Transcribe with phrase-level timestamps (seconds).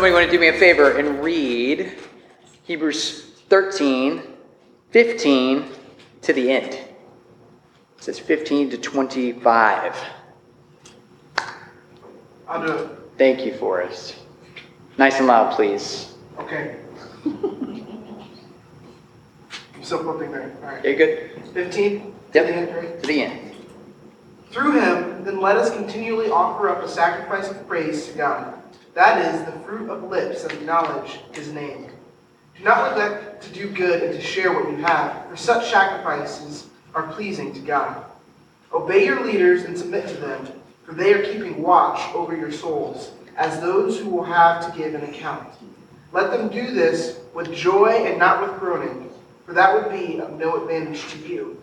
[0.00, 1.92] somebody want to do me a favor and read
[2.62, 3.20] Hebrews
[3.50, 4.22] 13,
[4.92, 5.64] 15
[6.22, 6.72] to the end?
[6.72, 6.86] It
[7.98, 9.94] says 15 to 25.
[12.48, 12.88] I'll do it.
[13.18, 14.16] Thank you, Forrest.
[14.96, 16.14] Nice and loud, please.
[16.38, 16.76] Okay.
[17.26, 18.24] I'm
[19.82, 20.56] still flipping there.
[20.62, 20.78] All right.
[20.78, 21.44] Okay, good.
[21.52, 22.14] 15?
[22.32, 22.46] Yep.
[22.46, 23.02] To the end, right?
[23.02, 23.54] To the end.
[24.50, 28.59] Through him, then let us continually offer up a sacrifice of praise to God.
[28.94, 31.90] That is the fruit of lips that acknowledge his name.
[32.56, 36.66] Do not neglect to do good and to share what you have, for such sacrifices
[36.94, 38.04] are pleasing to God.
[38.72, 40.46] Obey your leaders and submit to them,
[40.84, 44.94] for they are keeping watch over your souls, as those who will have to give
[44.94, 45.48] an account.
[46.12, 49.10] Let them do this with joy and not with groaning,
[49.46, 51.60] for that would be of no advantage to you.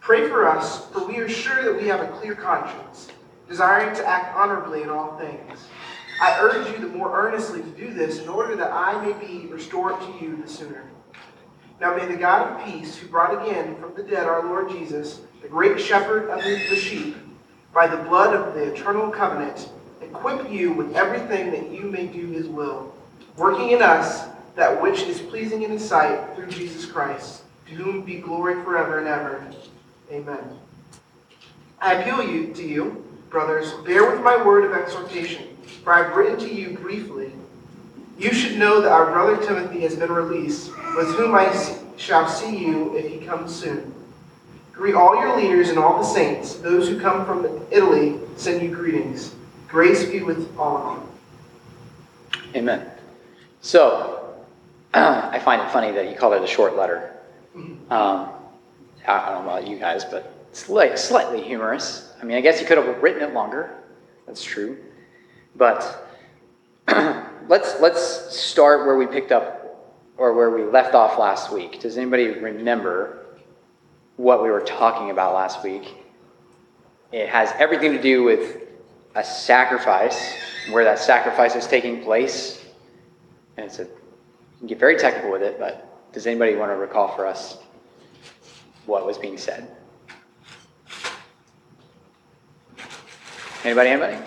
[0.00, 3.08] Pray for us, for we are sure that we have a clear conscience,
[3.48, 5.66] desiring to act honorably in all things.
[6.20, 9.46] I urge you the more earnestly to do this in order that I may be
[9.46, 10.84] restored to you the sooner.
[11.80, 15.20] Now may the God of peace, who brought again from the dead our Lord Jesus,
[15.42, 17.16] the great shepherd of the sheep,
[17.74, 19.68] by the blood of the eternal covenant,
[20.00, 22.94] equip you with everything that you may do his will,
[23.36, 28.02] working in us that which is pleasing in his sight through Jesus Christ, to whom
[28.02, 29.46] be glory forever and ever.
[30.10, 30.58] Amen.
[31.78, 35.55] I appeal you to you, brothers, bear with my word of exhortation,
[35.86, 37.30] for I have written to you briefly.
[38.18, 41.48] You should know that our brother Timothy has been released, with whom I
[41.96, 43.94] shall see you if he comes soon.
[44.72, 46.54] Greet all your leaders and all the saints.
[46.54, 49.32] Those who come from Italy send you greetings.
[49.68, 51.02] Grace be with all of
[52.34, 52.40] you.
[52.56, 52.90] Amen.
[53.60, 54.34] So,
[54.94, 57.12] I find it funny that you called it a short letter.
[57.54, 58.30] Um,
[59.06, 62.12] I don't know about you guys, but it's like slightly humorous.
[62.20, 63.72] I mean, I guess you could have written it longer.
[64.26, 64.78] That's true.
[65.56, 66.08] But
[67.48, 69.66] let's let's start where we picked up
[70.16, 71.80] or where we left off last week.
[71.80, 73.26] Does anybody remember
[74.16, 75.94] what we were talking about last week?
[77.12, 78.62] It has everything to do with
[79.14, 80.34] a sacrifice,
[80.70, 82.64] where that sacrifice is taking place.
[83.56, 83.90] And it's a, you
[84.58, 87.58] can get very technical with it, but does anybody want to recall for us
[88.84, 89.70] what was being said?
[93.64, 93.90] Anybody?
[93.90, 94.18] Anybody?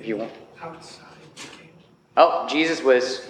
[0.00, 0.32] If you want.
[0.62, 1.06] Outside
[1.36, 1.70] the camp.
[2.16, 3.28] Oh, Jesus was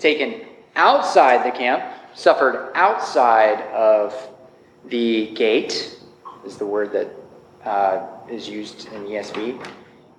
[0.00, 0.42] taken
[0.74, 4.12] outside the camp, suffered outside of
[4.86, 5.96] the gate,
[6.44, 7.08] is the word that
[7.64, 9.64] uh, is used in ESV,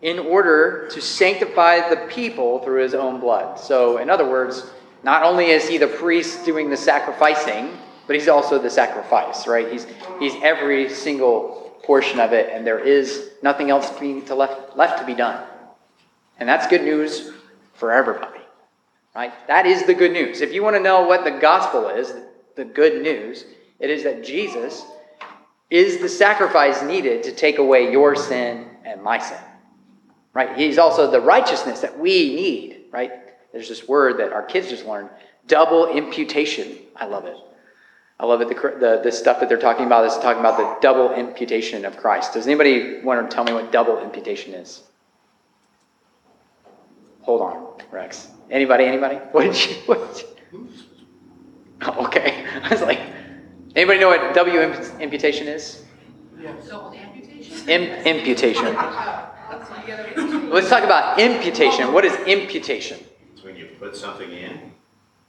[0.01, 3.59] in order to sanctify the people through his own blood.
[3.59, 4.71] So, in other words,
[5.03, 7.77] not only is he the priest doing the sacrificing,
[8.07, 9.69] but he's also the sacrifice, right?
[9.69, 9.85] He's,
[10.17, 14.99] he's every single portion of it, and there is nothing else being to left, left
[14.99, 15.45] to be done.
[16.39, 17.31] And that's good news
[17.73, 18.39] for everybody.
[19.15, 19.31] Right?
[19.47, 20.41] That is the good news.
[20.41, 22.13] If you want to know what the gospel is,
[22.55, 23.45] the good news,
[23.79, 24.83] it is that Jesus
[25.69, 29.37] is the sacrifice needed to take away your sin and my sin.
[30.33, 30.57] Right?
[30.57, 33.11] He's also the righteousness that we need, right?
[33.51, 35.09] There's this word that our kids just learned,
[35.47, 36.77] double imputation.
[36.95, 37.37] I love it.
[38.19, 38.49] I love it.
[38.49, 41.97] The, the, the stuff that they're talking about is talking about the double imputation of
[41.97, 42.33] Christ.
[42.33, 44.81] Does anybody want to tell me what double imputation is?
[47.23, 48.29] Hold on, Rex.
[48.51, 48.85] Anybody?
[48.85, 49.15] Anybody?
[49.31, 49.75] What did you?
[49.85, 50.67] What did you
[51.81, 52.45] oh, okay.
[52.63, 52.99] I was like,
[53.75, 55.83] anybody know what W imp- imputation is?
[56.39, 56.67] Yes.
[56.67, 57.69] Double amputation?
[57.69, 58.73] Im- imputation.
[58.73, 60.49] That's the other one.
[60.49, 61.93] Let's talk about imputation.
[61.93, 62.99] What is imputation?
[63.33, 64.71] It's when you put something in.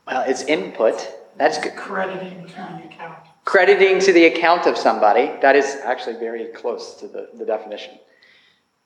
[0.06, 1.08] Well, it's input.
[1.36, 1.74] That's good.
[1.74, 3.18] crediting to the account.
[3.44, 5.32] crediting to the account of somebody.
[5.40, 7.98] That is actually very close to the, the definition.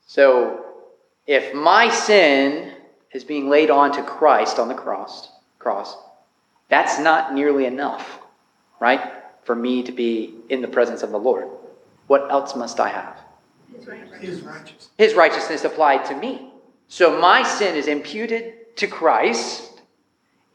[0.06, 0.64] So,
[1.26, 2.72] if my sin
[3.12, 5.96] is being laid on to Christ on the cross, cross,
[6.68, 8.20] that's not nearly enough,
[8.80, 9.00] right?
[9.44, 11.48] For me to be in the presence of the Lord.
[12.06, 13.18] What else must I have?
[14.20, 14.88] His righteousness.
[14.98, 16.52] His righteousness applied to me.
[16.88, 19.82] So my sin is imputed to Christ,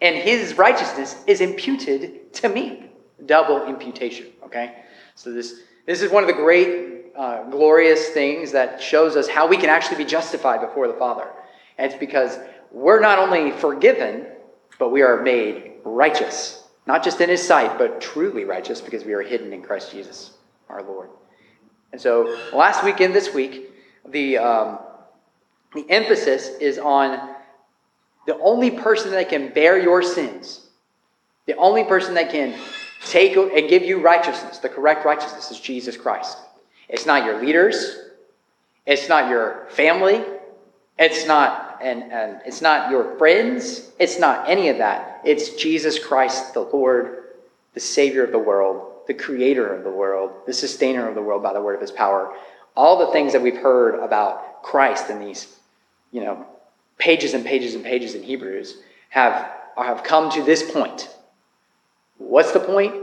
[0.01, 2.89] and his righteousness is imputed to me.
[3.25, 4.83] Double imputation, okay?
[5.15, 9.47] So this, this is one of the great, uh, glorious things that shows us how
[9.47, 11.27] we can actually be justified before the Father.
[11.77, 12.37] And it's because
[12.71, 14.27] we're not only forgiven,
[14.79, 16.63] but we are made righteous.
[16.85, 20.31] Not just in his sight, but truly righteous because we are hidden in Christ Jesus,
[20.69, 21.09] our Lord.
[21.91, 23.71] And so last week and this week,
[24.09, 24.79] the, um,
[25.73, 27.35] the emphasis is on
[28.25, 30.67] the only person that can bear your sins,
[31.45, 32.57] the only person that can
[33.05, 36.37] take and give you righteousness, the correct righteousness, is Jesus Christ.
[36.89, 37.97] It's not your leaders,
[38.85, 40.23] it's not your family,
[40.97, 43.91] it's not and, and it's not your friends.
[43.99, 45.21] It's not any of that.
[45.23, 47.23] It's Jesus Christ, the Lord,
[47.73, 51.43] the Savior of the world, the Creator of the world, the Sustainer of the world
[51.43, 52.33] by the word of His power.
[52.75, 55.55] All the things that we've heard about Christ in these,
[56.11, 56.45] you know,
[56.97, 58.77] pages and pages and pages in Hebrews
[59.09, 61.09] have, have come to this point.
[62.17, 62.95] What's the point?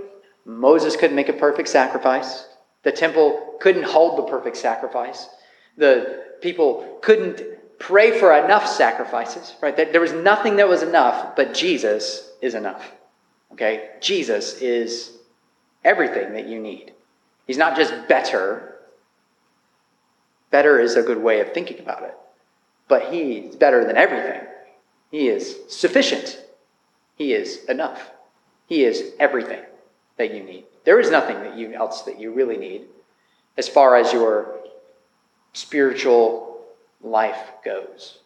[0.44, 2.46] Moses couldn't make a perfect sacrifice.
[2.82, 5.28] The temple couldn't hold the perfect sacrifice.
[5.76, 7.42] The people couldn't
[7.80, 9.76] pray for enough sacrifices, right?
[9.76, 12.92] That There was nothing that was enough, but Jesus is enough.
[13.52, 13.90] Okay?
[14.00, 15.10] Jesus is
[15.82, 16.92] everything that you need.
[17.46, 18.76] He's not just better.
[20.50, 22.14] Better is a good way of thinking about it.
[22.86, 24.42] But he's better than everything.
[25.10, 26.38] He is sufficient.
[27.16, 28.10] He is enough.
[28.66, 29.62] He is everything
[30.18, 30.64] that you need.
[30.84, 32.82] There is nothing that you else that you really need
[33.56, 34.60] as far as your
[35.52, 36.49] spiritual
[37.02, 38.18] life goes.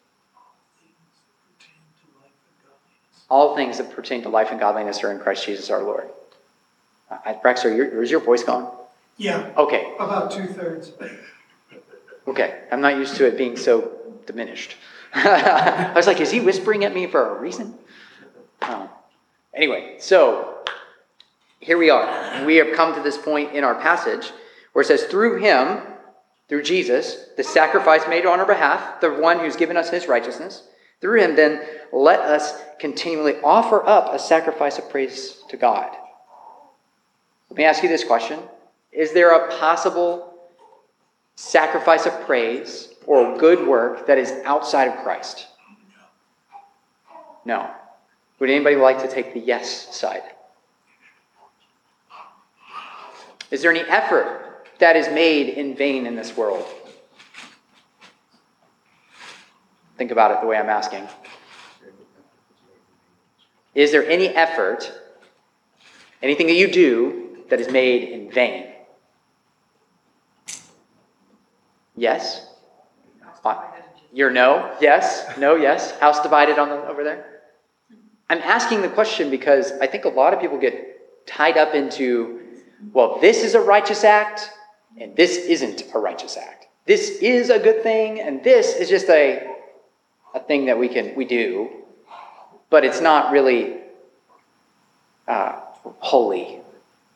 [3.30, 6.10] All things that pertain to life and godliness are in Christ Jesus our Lord.
[7.42, 8.70] Rex, are your, is your voice gone?
[9.16, 10.92] Yeah, Okay, about two thirds.
[12.26, 12.62] okay.
[12.72, 13.92] I'm not used to it being so
[14.26, 14.76] diminished.
[15.14, 17.78] I was like, is he whispering at me for a reason?
[18.62, 18.88] Um,
[19.54, 20.64] anyway, so
[21.60, 22.44] here we are.
[22.44, 24.32] We have come to this point in our passage
[24.72, 25.80] where it says, through him,
[26.48, 30.62] through Jesus, the sacrifice made on our behalf, the one who's given us his righteousness,
[31.00, 31.62] through him, then
[31.92, 35.94] let us continually offer up a sacrifice of praise to God.
[37.50, 38.40] Let me ask you this question
[38.92, 40.34] Is there a possible
[41.34, 45.46] sacrifice of praise or good work that is outside of Christ?
[47.44, 47.70] No.
[48.38, 50.22] Would anybody like to take the yes side?
[53.50, 54.43] Is there any effort
[54.78, 56.66] that is made in vain in this world?
[59.96, 61.06] Think about it the way I'm asking.
[63.74, 64.92] Is there any effort,
[66.22, 68.72] anything that you do, that is made in vain?
[71.96, 72.46] Yes?
[74.12, 74.74] Your no?
[74.80, 75.26] Yes?
[75.38, 75.56] No?
[75.56, 75.98] Yes?
[75.98, 77.42] House divided on the, over there?
[78.30, 82.40] I'm asking the question because I think a lot of people get tied up into,
[82.92, 84.50] well, this is a righteous act,
[85.00, 86.66] and this isn't a righteous act.
[86.86, 89.46] This is a good thing, and this is just a,
[90.34, 91.70] a thing that we can we do,
[92.70, 93.78] but it's not really
[95.26, 95.60] uh,
[95.98, 96.60] holy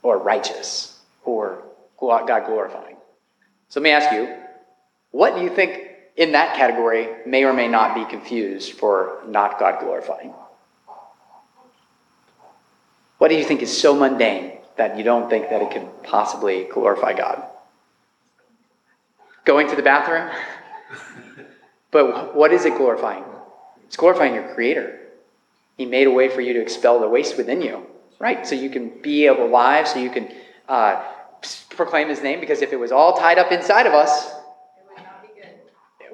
[0.02, 1.62] or righteous or
[2.00, 2.96] God glorifying.
[3.68, 4.34] So let me ask you,
[5.10, 9.58] what do you think in that category may or may not be confused for not
[9.58, 10.32] God glorifying?
[13.18, 16.64] What do you think is so mundane that you don't think that it can possibly
[16.64, 17.42] glorify God?
[19.48, 20.28] Going to the bathroom?
[21.90, 23.24] but what is it glorifying?
[23.86, 25.00] It's glorifying your Creator.
[25.78, 27.86] He made a way for you to expel the waste within you,
[28.18, 28.46] right?
[28.46, 30.30] So you can be alive, so you can
[30.68, 31.02] uh,
[31.70, 34.30] proclaim His name, because if it was all tied up inside of us,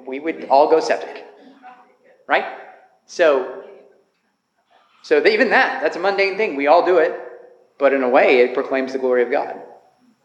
[0.07, 1.25] we would all go septic,
[2.27, 2.45] right?
[3.05, 3.65] So,
[5.01, 6.55] so even that, that's a mundane thing.
[6.55, 7.19] We all do it,
[7.79, 9.61] but in a way, it proclaims the glory of God.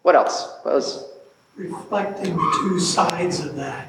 [0.02, 0.48] What else?
[0.62, 1.10] What else?
[1.56, 3.88] Reflecting the two sides of that.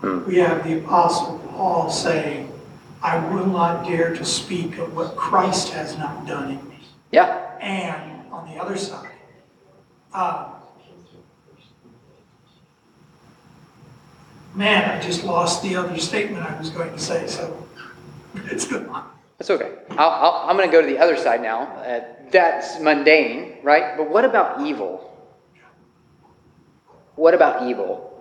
[0.00, 0.24] Hmm.
[0.26, 2.50] We have the Apostle Paul saying,
[3.02, 6.78] I will not dare to speak of what Christ has not done in me.
[7.10, 7.58] Yeah.
[7.60, 9.10] And on the other side,
[10.14, 10.50] uh,
[14.54, 17.66] man, I just lost the other statement I was going to say, so
[18.34, 19.10] it's gone.
[19.38, 19.72] That's okay.
[19.90, 21.62] I'll, I'll, I'm going to go to the other side now.
[21.62, 23.96] Uh, that's mundane, right?
[23.96, 25.11] But what about evil?
[27.22, 28.20] What about evil?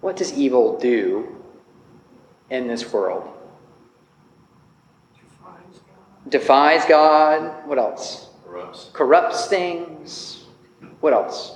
[0.00, 1.36] What does evil do
[2.50, 3.22] in this world?
[6.28, 7.68] Defies God.
[7.68, 8.30] What else?
[8.44, 8.90] Corrupts.
[8.92, 10.44] Corrupts things.
[10.98, 11.52] What else?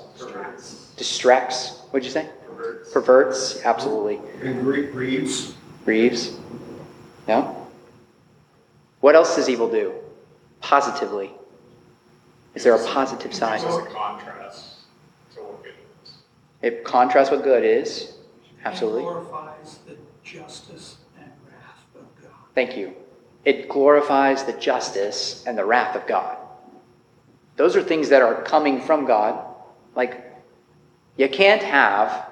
[0.96, 1.80] Distracts.
[1.90, 2.28] What'd you say?
[2.92, 3.60] Perverts.
[3.64, 4.20] Absolutely.
[4.42, 5.56] And Greek grieves.
[5.84, 6.38] Grieves.
[7.26, 7.66] No?
[9.00, 9.92] What else does evil do?
[10.60, 11.32] Positively.
[12.54, 13.56] Is there a positive side?
[13.56, 14.68] It's just a contrast
[15.34, 15.74] to what good
[16.04, 16.12] is.
[16.62, 18.14] It contrasts what good is.
[18.64, 19.02] Absolutely.
[19.02, 22.31] glorifies the justice and wrath of God.
[22.54, 22.95] Thank you.
[23.45, 26.38] It glorifies the justice and the wrath of God.
[27.57, 29.45] Those are things that are coming from God.
[29.97, 30.33] Like,
[31.16, 32.31] you can't have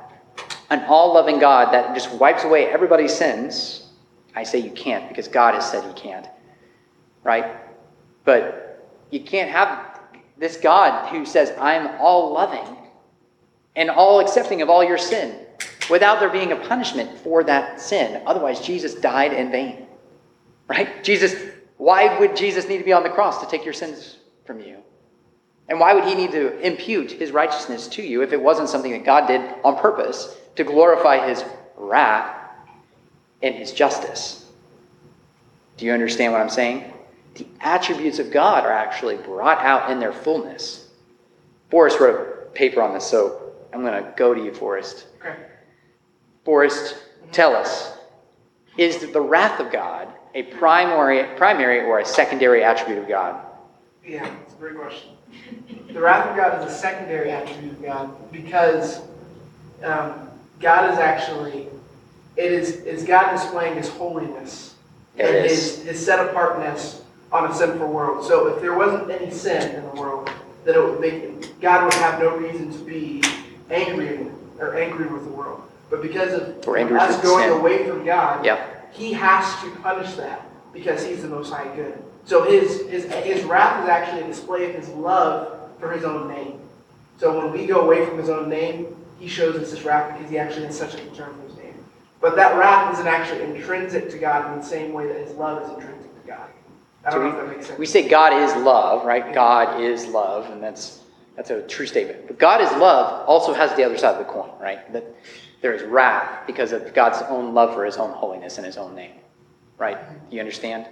[0.70, 3.88] an all loving God that just wipes away everybody's sins.
[4.36, 6.26] I say you can't because God has said he can't.
[7.24, 7.56] Right?
[8.24, 10.00] But you can't have
[10.38, 12.76] this God who says, I'm all loving
[13.76, 15.46] and all accepting of all your sin.
[15.90, 18.22] without there being a punishment for that sin.
[18.24, 19.86] Otherwise, Jesus died in vain.
[20.68, 21.02] Right?
[21.02, 21.34] Jesus,
[21.76, 24.78] why would Jesus need to be on the cross to take your sins from you?
[25.68, 28.92] And why would he need to impute his righteousness to you if it wasn't something
[28.92, 31.44] that God did on purpose to glorify his
[31.76, 32.36] wrath
[33.42, 34.48] and his justice?
[35.76, 36.92] Do you understand what I'm saying?
[37.34, 40.88] The attributes of God are actually brought out in their fullness.
[41.70, 45.06] Boris wrote a paper on this, so I'm going to go to you, Forrest.
[45.20, 45.36] Okay.
[46.44, 46.96] Forrest,
[47.32, 47.96] tell us
[48.76, 53.44] is the wrath of God a primary, primary or a secondary attribute of God?
[54.04, 55.10] Yeah, it's a great question.
[55.92, 59.00] The wrath of God is a secondary attribute of God because
[59.82, 61.66] um, God is actually,
[62.36, 64.74] it is, it's God displaying His holiness
[65.16, 65.76] It and is.
[65.76, 68.24] His, His set apartness on a sinful world.
[68.24, 70.30] So if there wasn't any sin in the world,
[70.64, 73.22] then it would make God would have no reason to be
[73.70, 74.26] angry
[74.58, 75.62] or angry with the world.
[75.90, 77.58] But because of angry us with going sin.
[77.58, 78.92] away from God, Yep.
[78.94, 82.02] he has to punish that because he's the most high good.
[82.24, 86.28] So his, his, his wrath is actually a display of his love for his own
[86.28, 86.60] name.
[87.18, 90.30] So when we go away from his own name, he shows us his wrath because
[90.30, 91.74] he actually has such a concern for his name.
[92.20, 95.62] But that wrath isn't actually intrinsic to God in the same way that his love
[95.62, 96.48] is intrinsic to God.
[97.04, 97.78] I don't So know if that makes sense.
[97.78, 99.34] We say God is love, right?
[99.34, 101.00] God is love, and that's
[101.36, 102.26] that's a true statement.
[102.26, 104.92] But God is love also has the other side of the coin, right?
[104.92, 105.04] That
[105.60, 108.94] there is wrath because of God's own love for his own holiness and his own
[108.94, 109.14] name.
[109.78, 109.98] Right?
[110.30, 110.86] You understand?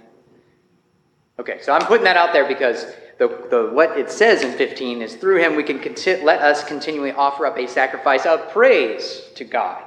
[1.39, 2.85] Okay, so I'm putting that out there because
[3.17, 6.63] the, the what it says in 15 is through him we can conti- let us
[6.63, 9.83] continually offer up a sacrifice of praise to God.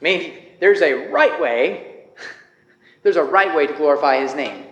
[0.00, 2.04] Meaning there's a right way,
[3.02, 4.66] there's a right way to glorify his name.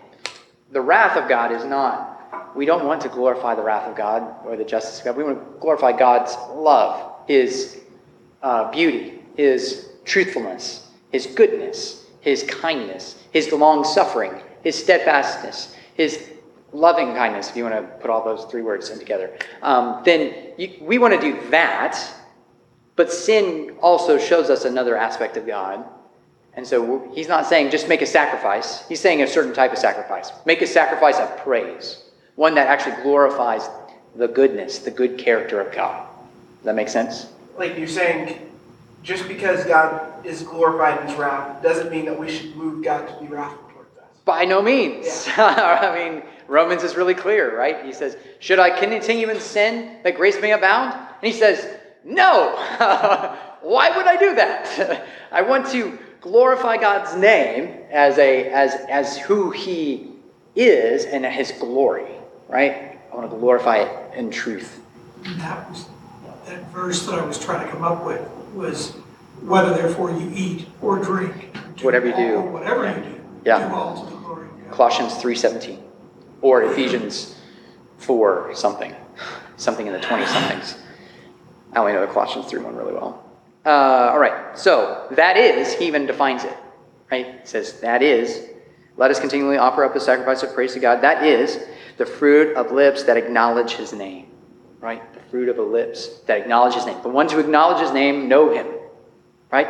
[0.72, 2.09] The wrath of God is not,
[2.54, 5.16] we don't want to glorify the wrath of God or the justice of God.
[5.16, 7.80] We want to glorify God's love, his
[8.42, 16.30] uh, beauty, his truthfulness, his goodness, his kindness, his long suffering, his steadfastness, his
[16.72, 19.36] loving kindness, if you want to put all those three words in together.
[19.62, 21.98] Um, then you, we want to do that,
[22.96, 25.84] but sin also shows us another aspect of God.
[26.54, 28.86] And so he's not saying just make a sacrifice.
[28.88, 30.32] He's saying a certain type of sacrifice.
[30.44, 32.02] Make a sacrifice of praise,
[32.40, 33.68] one that actually glorifies
[34.16, 36.08] the goodness, the good character of God.
[36.56, 37.26] Does that make sense?
[37.60, 38.50] like you're saying,
[39.02, 43.06] just because God is glorified in his wrath doesn't mean that we should move God
[43.06, 44.06] to be wrathful towards us.
[44.24, 45.28] By no means.
[45.36, 47.84] I mean, Romans is really clear, right?
[47.84, 50.94] He says, Should I continue in sin that grace may abound?
[50.94, 51.68] And he says,
[52.02, 52.54] No.
[53.60, 55.06] Why would I do that?
[55.30, 60.12] I want to glorify God's name as, a, as, as who he
[60.56, 62.10] is and his glory,
[62.50, 62.98] right?
[63.12, 64.82] I want to glorify it in truth.
[65.24, 65.86] And that was,
[66.46, 68.90] that verse that I was trying to come up with was,
[69.42, 71.56] whether therefore you eat or drink.
[71.82, 72.40] Whatever you do.
[72.40, 73.20] Whatever you do.
[73.44, 73.68] Yeah.
[73.68, 74.72] Do all to the glory of God.
[74.72, 75.80] Colossians 3.17
[76.42, 77.36] or Ephesians
[77.98, 78.94] 4 something,
[79.56, 80.76] something in the 20 somethings.
[81.72, 83.24] I only know the Colossians 3 one really well.
[83.64, 86.56] Uh, all right, so that is, he even defines it,
[87.10, 87.40] right?
[87.40, 88.48] He says, that is,
[88.96, 91.02] let us continually offer up a sacrifice of praise to God.
[91.02, 91.62] That is
[92.00, 94.26] the fruit of lips that acknowledge his name,
[94.80, 95.12] right?
[95.12, 96.96] The fruit of lips that acknowledge his name.
[97.02, 98.66] The ones who acknowledge his name know him,
[99.52, 99.68] right?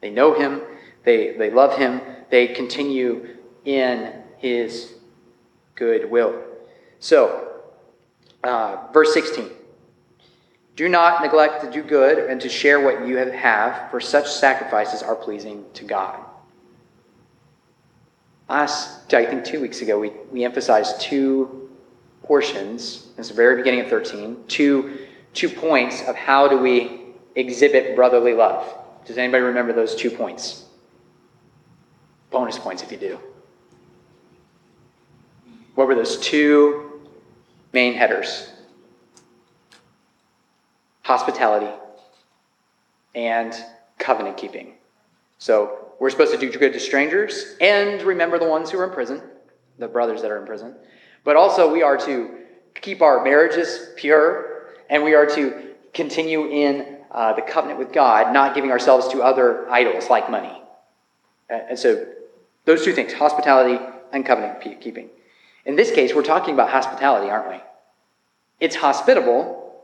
[0.00, 0.62] They know him,
[1.04, 4.94] they, they love him, they continue in his
[5.76, 6.42] good will.
[6.98, 7.52] So,
[8.42, 9.48] uh, verse 16.
[10.74, 15.04] Do not neglect to do good and to share what you have, for such sacrifices
[15.04, 16.18] are pleasing to God.
[18.48, 21.68] Last, I think two weeks ago, we, we emphasized two
[22.22, 24.98] portions, it's the very beginning of 13, two,
[25.34, 27.00] two points of how do we
[27.34, 28.74] exhibit brotherly love.
[29.04, 30.64] Does anybody remember those two points?
[32.30, 33.18] Bonus points if you do.
[35.74, 37.00] What were those two
[37.72, 38.50] main headers?
[41.02, 41.70] Hospitality
[43.14, 43.54] and
[43.98, 44.74] covenant keeping.
[45.38, 48.90] So we're supposed to do good to strangers and remember the ones who are in
[48.92, 49.22] prison,
[49.78, 50.74] the brothers that are in prison.
[51.24, 52.38] But also, we are to
[52.74, 58.32] keep our marriages pure and we are to continue in uh, the covenant with God,
[58.32, 60.62] not giving ourselves to other idols like money.
[61.48, 62.06] And so,
[62.64, 65.08] those two things hospitality and covenant keeping.
[65.64, 67.60] In this case, we're talking about hospitality, aren't we?
[68.60, 69.82] It's hospitable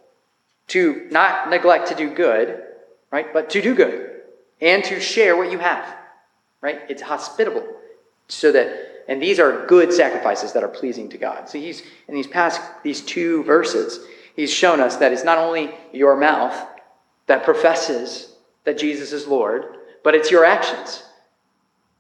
[0.69, 2.63] to not neglect to do good,
[3.11, 3.33] right?
[3.33, 4.23] But to do good
[4.61, 5.95] and to share what you have,
[6.65, 6.81] right?
[6.89, 7.63] It's hospitable
[8.29, 11.47] so that, and these are good sacrifices that are pleasing to God.
[11.47, 14.01] So he's, in these past, these two verses,
[14.35, 16.57] he's shown us that it's not only your mouth
[17.27, 21.03] that professes that Jesus is Lord, but it's your actions.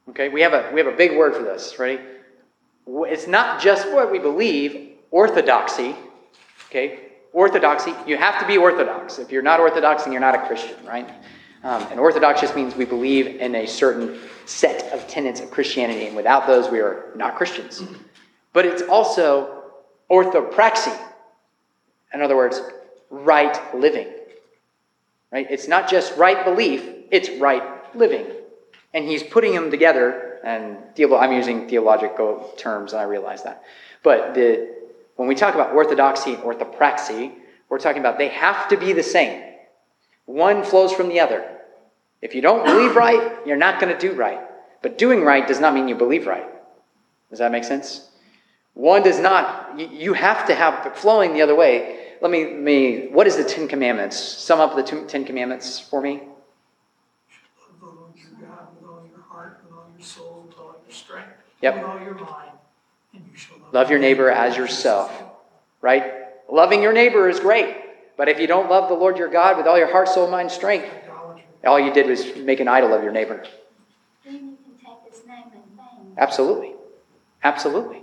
[0.08, 1.78] Okay, we have a we have a big word for this.
[1.78, 2.00] Ready?
[2.86, 5.94] It's not just what we believe, orthodoxy.
[6.68, 7.00] Okay,
[7.32, 7.94] orthodoxy.
[8.06, 9.18] You have to be orthodox.
[9.18, 11.08] If you're not orthodox, then you're not a Christian, right?
[11.64, 16.06] Um, and orthodox just means we believe in a certain set of tenets of Christianity,
[16.06, 17.82] and without those, we are not Christians.
[18.52, 19.62] But it's also
[20.10, 20.96] orthopraxy.
[22.12, 22.60] In other words,
[23.08, 24.08] right living.
[25.32, 25.46] Right?
[25.48, 27.62] It's not just right belief, it's right
[27.96, 28.26] living.
[28.92, 33.64] And he's putting them together, and theolo- I'm using theological terms, and I realize that.
[34.02, 34.68] But the,
[35.16, 37.32] when we talk about orthodoxy and orthopraxy,
[37.70, 39.53] we're talking about they have to be the same.
[40.26, 41.44] One flows from the other.
[42.22, 44.40] If you don't believe right, you're not going to do right.
[44.82, 46.46] But doing right does not mean you believe right.
[47.30, 48.08] Does that make sense?
[48.74, 52.16] One does not, you, have to have flowing the other way.
[52.20, 54.18] Let me, me, what is the Ten Commandments?
[54.18, 56.22] Sum up the Ten Commandments for me.
[61.62, 61.74] Yep.
[63.72, 65.12] Love your neighbor as yourself.
[65.80, 66.04] Right?
[66.50, 67.83] Loving your neighbor is great.
[68.16, 70.50] But if you don't love the Lord your God with all your heart, soul, mind,
[70.50, 70.88] strength,
[71.64, 73.44] all you did was make an idol of your neighbor.
[74.24, 75.44] Then you can take his name.
[76.16, 76.74] Absolutely.
[77.42, 78.02] Absolutely.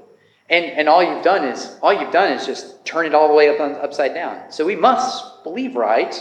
[0.50, 3.34] And, and all you've done is all you've done is just turn it all the
[3.34, 4.52] way up on, upside down.
[4.52, 6.14] So we must believe right,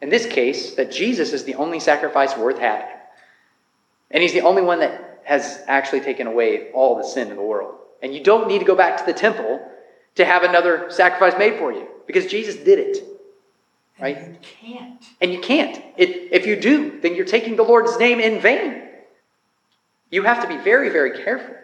[0.00, 2.88] in this case, that Jesus is the only sacrifice worth having.
[4.10, 7.42] And he's the only one that has actually taken away all the sin in the
[7.42, 7.74] world.
[8.02, 9.60] And you don't need to go back to the temple
[10.14, 13.04] to have another sacrifice made for you because Jesus did it.
[13.98, 14.28] And Right.
[14.28, 15.04] you can't.
[15.20, 15.82] And you can't.
[15.96, 18.82] It, if you do, then you're taking the Lord's name in vain.
[20.10, 21.54] You have to be very, very careful.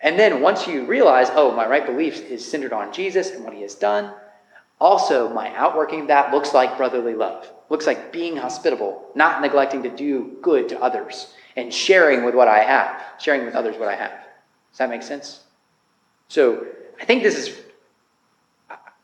[0.00, 3.52] And then once you realize, oh, my right belief is centered on Jesus and what
[3.52, 4.14] he has done,
[4.80, 9.82] also my outworking of that looks like brotherly love, looks like being hospitable, not neglecting
[9.82, 13.88] to do good to others, and sharing with what I have, sharing with others what
[13.88, 14.12] I have.
[14.70, 15.40] Does that make sense?
[16.28, 16.66] So
[17.00, 17.60] I think this is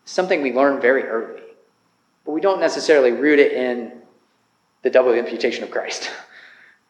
[0.05, 1.42] something we learn very early,
[2.25, 3.93] but we don't necessarily root it in
[4.83, 6.11] the double imputation of Christ.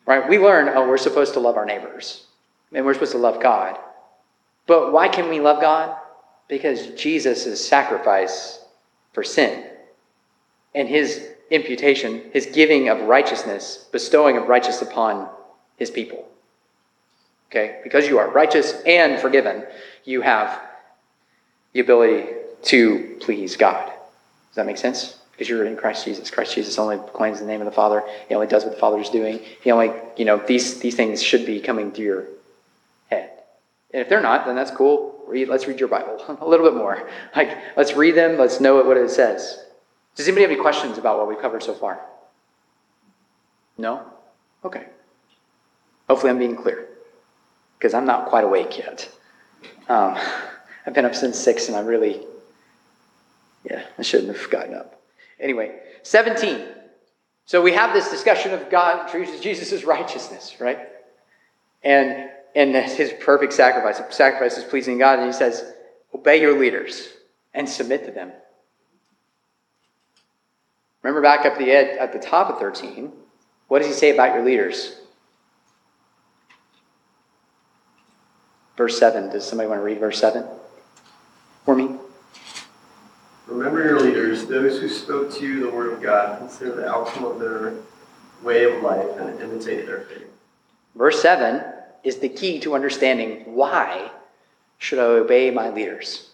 [0.07, 0.29] Right?
[0.29, 2.27] We learn, oh, we're supposed to love our neighbors
[2.75, 3.79] and we're supposed to love God.
[4.67, 5.97] But why can we love God?
[6.47, 8.63] Because Jesus' sacrifice
[9.15, 9.65] for sin
[10.75, 15.29] and his imputation, his giving of righteousness, bestowing of righteousness upon
[15.77, 16.29] his people.
[17.51, 17.81] Okay?
[17.83, 19.65] Because you are righteous and forgiven,
[20.05, 20.61] you have
[21.73, 22.27] the ability
[22.63, 23.87] to please God.
[23.87, 25.19] Does that make sense?
[25.35, 26.31] Because you're in Christ Jesus.
[26.31, 28.05] Christ Jesus only proclaims the name of the Father.
[28.29, 29.41] He only does what the Father is doing.
[29.63, 32.25] He only, you know, these, these things should be coming through your
[33.11, 33.31] head.
[33.93, 35.21] And if they're not, then that's cool.
[35.27, 37.09] Read, let's read your Bible a little bit more.
[37.35, 38.39] Like, let's read them.
[38.39, 39.65] Let's know what it says.
[40.15, 42.01] Does anybody have any questions about what we've covered so far?
[43.77, 44.07] No?
[44.65, 44.87] Okay.
[46.09, 46.87] Hopefully I'm being clear.
[47.77, 49.11] Because I'm not quite awake yet.
[49.89, 50.17] Um,
[50.87, 52.21] I've been up since 6 and I'm really,
[53.69, 55.01] yeah, I shouldn't have gotten up.
[55.41, 56.67] Anyway, 17.
[57.47, 60.79] So we have this discussion of God, Jesus' righteousness, right?
[61.83, 64.01] And and his perfect sacrifice.
[64.15, 65.75] Sacrifice is pleasing God, and he says,
[66.15, 67.09] obey your leaders
[67.53, 68.33] and submit to them.
[71.03, 73.13] Remember back up the ed, at the top of 13,
[73.69, 74.97] what does he say about your leaders?
[78.77, 79.31] Verse 7.
[79.31, 80.45] Does somebody want to read verse 7
[81.65, 81.97] for me?
[83.47, 86.39] Remember your leaders, those who spoke to you the word of God.
[86.39, 87.75] Consider the outcome of their
[88.43, 90.29] way of life and imitate their faith.
[90.95, 91.63] Verse 7
[92.05, 94.11] is the key to understanding why
[94.79, 96.31] should I obey my leaders.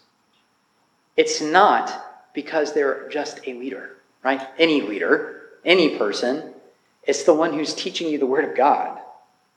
[1.17, 1.91] It's not
[2.33, 4.41] because they're just a leader, right?
[4.57, 6.53] Any leader, any person.
[7.03, 8.99] It's the one who's teaching you the Word of God,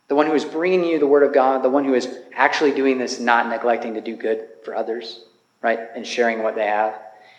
[0.08, 2.72] the one who is bringing you the Word of God, the one who is actually
[2.72, 5.24] doing this, not neglecting to do good for others,
[5.62, 5.78] right?
[5.94, 6.94] And sharing what they have.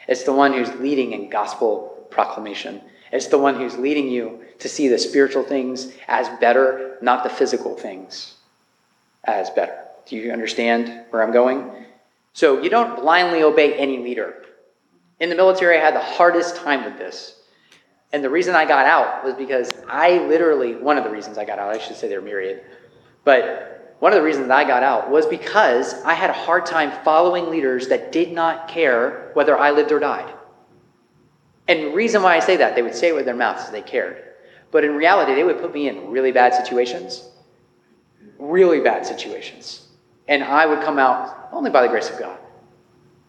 [0.07, 2.81] It's the one who's leading in gospel proclamation.
[3.11, 7.29] It's the one who's leading you to see the spiritual things as better, not the
[7.29, 8.35] physical things
[9.23, 9.77] as better.
[10.05, 11.71] Do you understand where I'm going?
[12.33, 14.43] So you don't blindly obey any leader.
[15.19, 17.41] In the military, I had the hardest time with this.
[18.11, 21.45] And the reason I got out was because I literally, one of the reasons I
[21.45, 22.63] got out, I should say they're myriad,
[23.23, 26.91] but one of the reasons I got out was because I had a hard time
[27.03, 30.33] following leaders that did not care whether I lived or died.
[31.67, 33.81] And the reason why I say that, they would say it with their mouths they
[33.81, 34.23] cared.
[34.71, 37.29] But in reality, they would put me in really bad situations,
[38.37, 39.87] really bad situations.
[40.27, 42.37] And I would come out only by the grace of God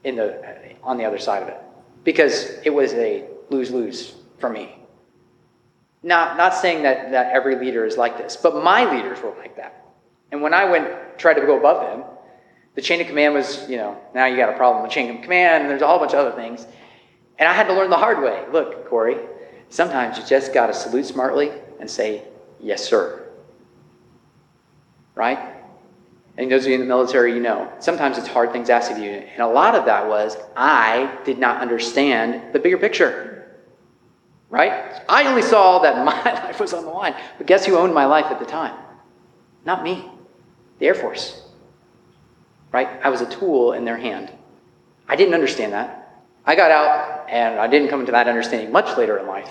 [0.04, 1.60] in the, on the other side of it
[2.04, 4.76] because it was a lose lose for me.
[6.02, 9.56] Not, not saying that, that every leader is like this, but my leaders were like
[9.56, 9.85] that.
[10.32, 12.04] And when I went, tried to go above them,
[12.74, 15.22] the chain of command was, you know, now you got a problem with chain of
[15.22, 16.66] command, and there's a whole bunch of other things.
[17.38, 18.44] And I had to learn the hard way.
[18.52, 19.18] Look, Corey,
[19.68, 22.24] sometimes you just got to salute smartly and say,
[22.60, 23.28] yes, sir.
[25.14, 25.38] Right?
[26.36, 28.98] And those of you in the military, you know, sometimes it's hard things asked of
[28.98, 29.10] you.
[29.10, 33.56] And a lot of that was I did not understand the bigger picture.
[34.50, 35.02] Right?
[35.08, 37.14] I only saw that my life was on the line.
[37.38, 38.76] But guess who owned my life at the time?
[39.64, 40.10] Not me,
[40.78, 41.42] the Air Force.
[42.72, 42.88] Right?
[43.02, 44.30] I was a tool in their hand.
[45.08, 46.24] I didn't understand that.
[46.44, 49.50] I got out and I didn't come to that understanding much later in life.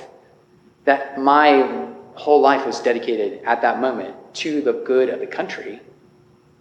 [0.86, 5.82] That my whole life was dedicated at that moment to the good of the country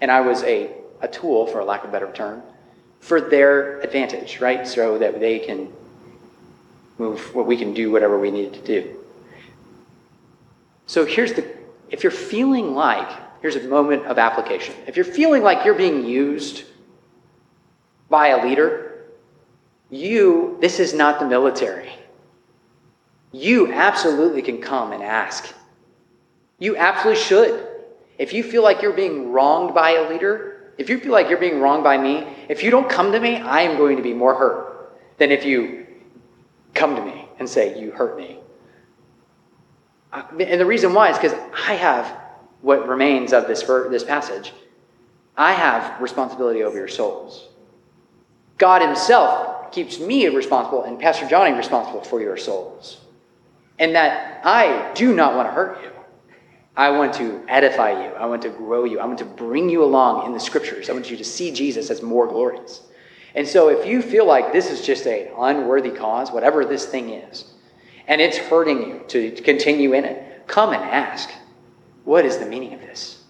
[0.04, 2.42] and I was a, a tool, for a lack of a better term,
[3.00, 4.66] for their advantage, right?
[4.66, 5.72] So that they can
[6.98, 8.98] move, what we can do whatever we need to do.
[10.86, 11.50] So here's the,
[11.88, 13.08] if you're feeling like,
[13.44, 14.74] here's a moment of application.
[14.86, 16.64] If you're feeling like you're being used
[18.08, 19.04] by a leader,
[19.90, 21.92] you, this is not the military.
[23.32, 25.52] You absolutely can come and ask.
[26.58, 27.68] You absolutely should.
[28.16, 31.36] If you feel like you're being wronged by a leader, if you feel like you're
[31.36, 34.14] being wronged by me, if you don't come to me, I am going to be
[34.14, 35.86] more hurt than if you
[36.72, 38.38] come to me and say, You hurt me.
[40.14, 41.34] Uh, and the reason why is because
[41.68, 42.23] I have
[42.64, 44.52] what remains of this, this passage.
[45.36, 47.48] I have responsibility over your souls.
[48.56, 53.02] God Himself keeps me responsible and Pastor Johnny responsible for your souls.
[53.78, 55.90] And that I do not want to hurt you.
[56.74, 58.14] I want to edify you.
[58.14, 58.98] I want to grow you.
[58.98, 60.88] I want to bring you along in the scriptures.
[60.88, 62.82] I want you to see Jesus as more glorious.
[63.34, 67.10] And so if you feel like this is just an unworthy cause, whatever this thing
[67.10, 67.44] is,
[68.06, 71.30] and it's hurting you to continue in it, come and ask,
[72.04, 73.22] what is the meaning of this?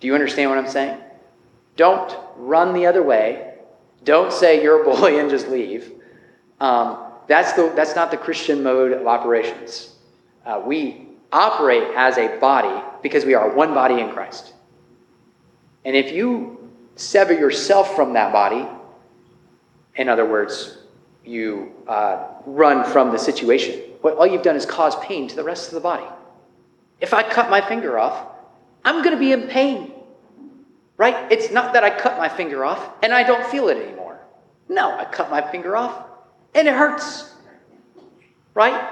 [0.00, 0.98] Do you understand what I'm saying?
[1.76, 3.54] Don't run the other way.
[4.04, 5.92] Don't say you're a bully and just leave.
[6.60, 9.96] Um, that's, the, that's not the Christian mode of operations.
[10.44, 14.54] Uh, we operate as a body because we are one body in Christ.
[15.84, 18.66] And if you sever yourself from that body,
[19.96, 20.78] in other words,
[21.24, 25.44] you uh, run from the situation, what all you've done is cause pain to the
[25.44, 26.06] rest of the body.
[27.00, 28.28] If I cut my finger off,
[28.84, 29.92] I'm going to be in pain.
[30.96, 31.30] Right?
[31.30, 34.18] It's not that I cut my finger off and I don't feel it anymore.
[34.68, 36.06] No, I cut my finger off
[36.54, 37.34] and it hurts.
[38.54, 38.90] Right?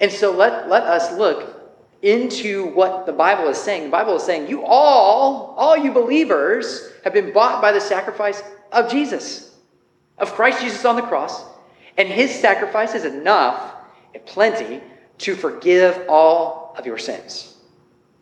[0.00, 1.56] And so let, let us look
[2.02, 3.84] into what the Bible is saying.
[3.84, 8.42] The Bible is saying, you all, all you believers, have been bought by the sacrifice
[8.72, 9.54] of Jesus,
[10.18, 11.44] of Christ Jesus on the cross.
[11.96, 13.74] And his sacrifice is enough
[14.14, 14.82] and plenty
[15.18, 17.56] to forgive all of your sins.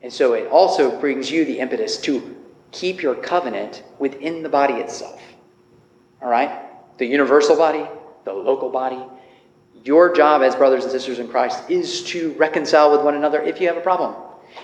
[0.02, 2.36] And so it also brings you the impetus to
[2.72, 5.20] keep your covenant within the body itself.
[6.20, 6.50] All right?
[6.98, 7.86] The universal body,
[8.24, 9.02] the local body,
[9.84, 13.60] your job as brothers and sisters in Christ is to reconcile with one another if
[13.60, 14.14] you have a problem.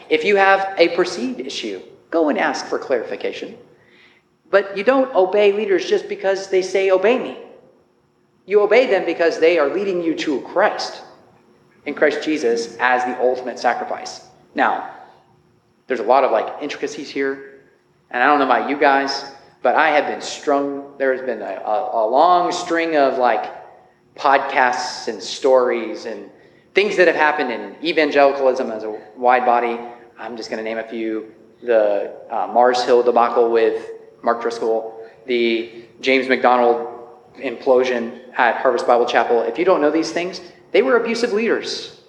[0.08, 3.56] If you have a perceived issue, go and ask for clarification.
[4.50, 7.38] But you don't obey leaders just because they say, Obey me.
[8.46, 11.02] You obey them because they are leading you to Christ,
[11.86, 14.26] in Christ Jesus, as the ultimate sacrifice.
[14.54, 14.94] Now,
[15.86, 17.60] there's a lot of like intricacies here,
[18.10, 19.24] and I don't know about you guys,
[19.62, 20.96] but I have been strung.
[20.98, 23.50] There has been a, a, a long string of like
[24.16, 26.30] podcasts and stories and
[26.74, 29.78] things that have happened in evangelicalism as a wide body.
[30.18, 33.90] I'm just going to name a few the uh, Mars Hill debacle with
[34.22, 36.88] Mark Driscoll, the James MacDonald
[37.36, 39.42] implosion at Harvest Bible Chapel.
[39.42, 40.40] If you don't know these things,
[40.72, 42.00] they were abusive leaders.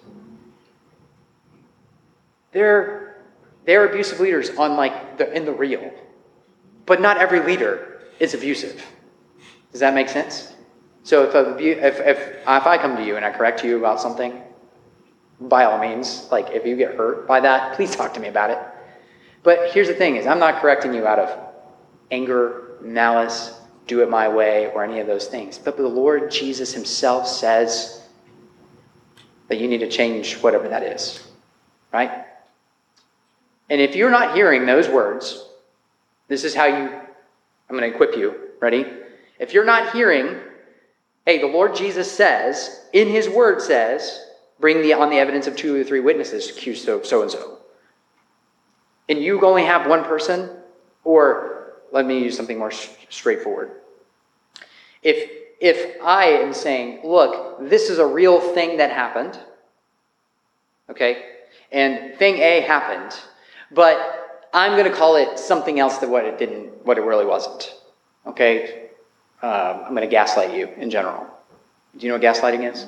[2.52, 3.16] They're,
[3.64, 5.92] they're abusive leaders on like the, in the real.
[6.86, 8.84] But not every leader is abusive.
[9.70, 10.52] Does that make sense?
[11.02, 14.00] So if, a, if, if, if I come to you and I correct you about
[14.00, 14.40] something,
[15.40, 18.50] by all means, like if you get hurt by that, please talk to me about
[18.50, 18.58] it.
[19.42, 21.54] But here's the thing is I'm not correcting you out of
[22.10, 25.58] anger, malice, do it my way, or any of those things.
[25.58, 28.01] But the Lord Jesus himself says
[29.52, 31.22] that you need to change whatever that is.
[31.92, 32.24] Right?
[33.68, 35.44] And if you're not hearing those words,
[36.28, 36.88] this is how you
[37.68, 38.34] I'm going to equip you.
[38.60, 38.86] Ready?
[39.38, 40.38] If you're not hearing
[41.24, 44.26] Hey, the Lord Jesus says, in his word says,
[44.58, 47.58] bring the, on the evidence of two or three witnesses, accuse so, so and so.
[49.08, 50.50] And you only have one person,
[51.04, 53.70] or let me use something more straightforward.
[55.02, 59.38] If, if I am saying, look, this is a real thing that happened,
[60.92, 61.24] Okay?
[61.70, 63.18] And thing A happened,
[63.70, 67.24] but I'm going to call it something else than what it didn't, what it really
[67.24, 67.74] wasn't.
[68.26, 68.90] Okay?
[69.42, 71.26] Um, I'm going to gaslight you in general.
[71.96, 72.86] Do you know what gaslighting is?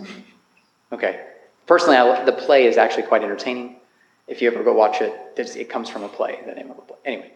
[0.92, 1.26] Okay.
[1.66, 3.76] Personally, I, the play is actually quite entertaining.
[4.28, 6.82] If you ever go watch it, it comes from a play, the name of the
[6.82, 6.98] play.
[7.04, 7.32] Anyway,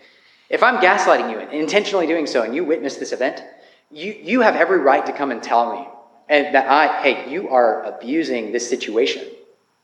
[0.50, 3.42] if I'm gaslighting you and intentionally doing so, and you witness this event,
[3.90, 5.88] you, you have every right to come and tell me
[6.28, 9.24] and that I, hey, you are abusing this situation.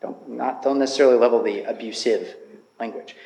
[0.02, 2.34] Don't not don't necessarily level the abusive
[2.78, 3.16] language,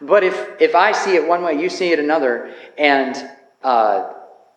[0.00, 3.30] but if if I see it one way, you see it another, and
[3.62, 4.12] uh,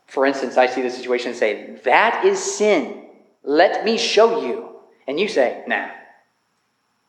[0.07, 3.03] for instance, I see the situation and say that is sin.
[3.43, 4.75] Let me show you,
[5.07, 5.89] and you say, nah,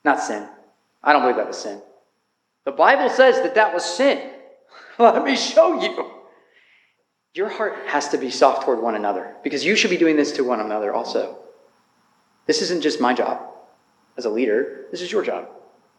[0.05, 0.47] not sin.
[1.03, 1.81] I don't believe that was sin.
[2.65, 4.31] The Bible says that that was sin.
[4.99, 6.18] Let me show you.
[7.39, 10.33] Your heart has to be soft toward one another because you should be doing this
[10.33, 11.39] to one another also.
[12.47, 13.41] This isn't just my job
[14.17, 15.49] as a leader, this is your job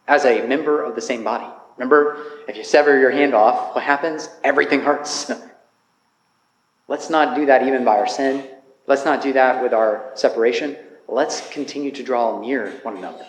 [0.06, 1.48] as a member of the same body.
[1.78, 2.18] Remember,
[2.50, 4.28] if you sever your hand off, what happens?
[4.44, 5.32] Everything hurts.
[6.90, 8.46] Let's not do that even by our sin.
[8.86, 10.76] Let's not do that with our separation.
[11.08, 13.26] Let's continue to draw near one another,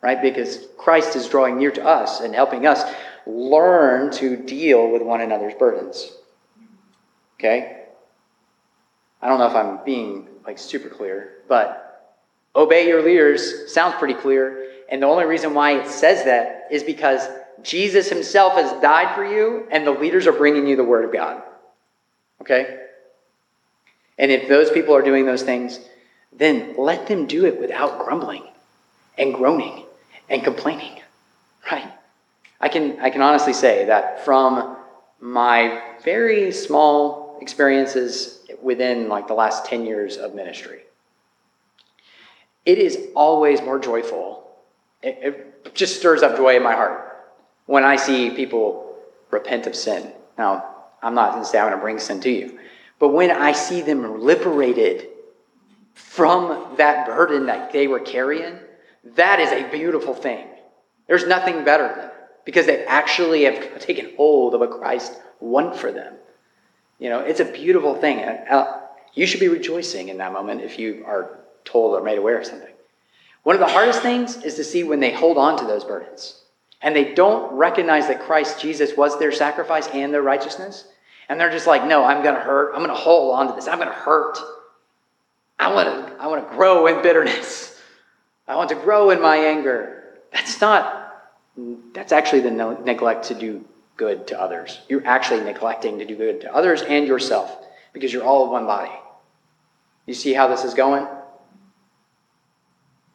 [0.00, 0.20] right?
[0.20, 2.82] Because Christ is drawing near to us and helping us
[3.24, 6.16] learn to deal with one another's burdens.
[7.42, 7.86] Okay?
[9.20, 12.14] I don't know if I'm being like super clear, but
[12.54, 14.70] obey your leaders sounds pretty clear.
[14.88, 17.26] And the only reason why it says that is because
[17.64, 21.12] Jesus himself has died for you and the leaders are bringing you the word of
[21.12, 21.42] God.
[22.40, 22.78] Okay?
[24.18, 25.80] And if those people are doing those things,
[26.32, 28.44] then let them do it without grumbling
[29.18, 29.84] and groaning
[30.28, 31.00] and complaining.
[31.70, 31.90] Right?
[32.60, 34.76] I can, I can honestly say that from
[35.20, 40.82] my very small experiences within like the last 10 years of ministry,
[42.64, 44.50] it is always more joyful.
[45.02, 47.12] It, it just stirs up joy in my heart
[47.66, 48.96] when I see people
[49.30, 50.12] repent of sin.
[50.38, 52.58] Now, I'm not going to say I'm going to bring sin to you,
[52.98, 55.08] but when I see them liberated
[55.94, 58.58] from that burden that they were carrying,
[59.16, 60.46] that is a beautiful thing.
[61.08, 65.76] There's nothing better than it because they actually have taken hold of what Christ won
[65.76, 66.14] for them.
[67.02, 68.20] You know, it's a beautiful thing.
[68.20, 68.80] Uh,
[69.14, 72.46] You should be rejoicing in that moment if you are told or made aware of
[72.46, 72.72] something.
[73.42, 76.40] One of the hardest things is to see when they hold on to those burdens
[76.80, 80.86] and they don't recognize that Christ Jesus was their sacrifice and their righteousness.
[81.28, 82.70] And they're just like, no, I'm going to hurt.
[82.72, 83.66] I'm going to hold on to this.
[83.66, 84.38] I'm going to hurt.
[85.58, 87.80] I want to, I want to grow in bitterness.
[88.46, 90.04] I want to grow in my anger.
[90.32, 91.20] That's not,
[91.94, 92.52] that's actually the
[92.84, 93.64] neglect to do
[93.96, 94.80] good to others.
[94.88, 98.92] You're actually neglecting to do good to others and yourself because you're all one body.
[100.06, 101.06] You see how this is going?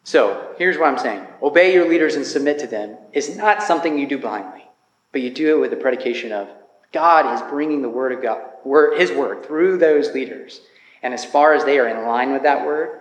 [0.04, 3.98] So here's what I'm saying obey your leaders and submit to them is not something
[3.98, 4.64] you do blindly,
[5.12, 6.48] but you do it with the predication of
[6.92, 10.62] God is bringing the word of God, word, his word through those leaders.
[11.02, 13.00] And as far as they are in line with that word,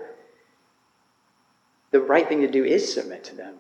[1.91, 3.55] the right thing to do is submit to them.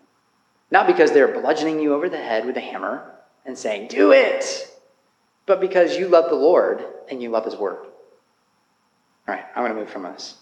[0.69, 3.16] Not because they're bludgeoning you over the head with a hammer
[3.47, 4.69] and saying, do it,
[5.45, 7.77] but because you love the Lord and you love his word.
[9.27, 10.35] All right, I'm going to move from this.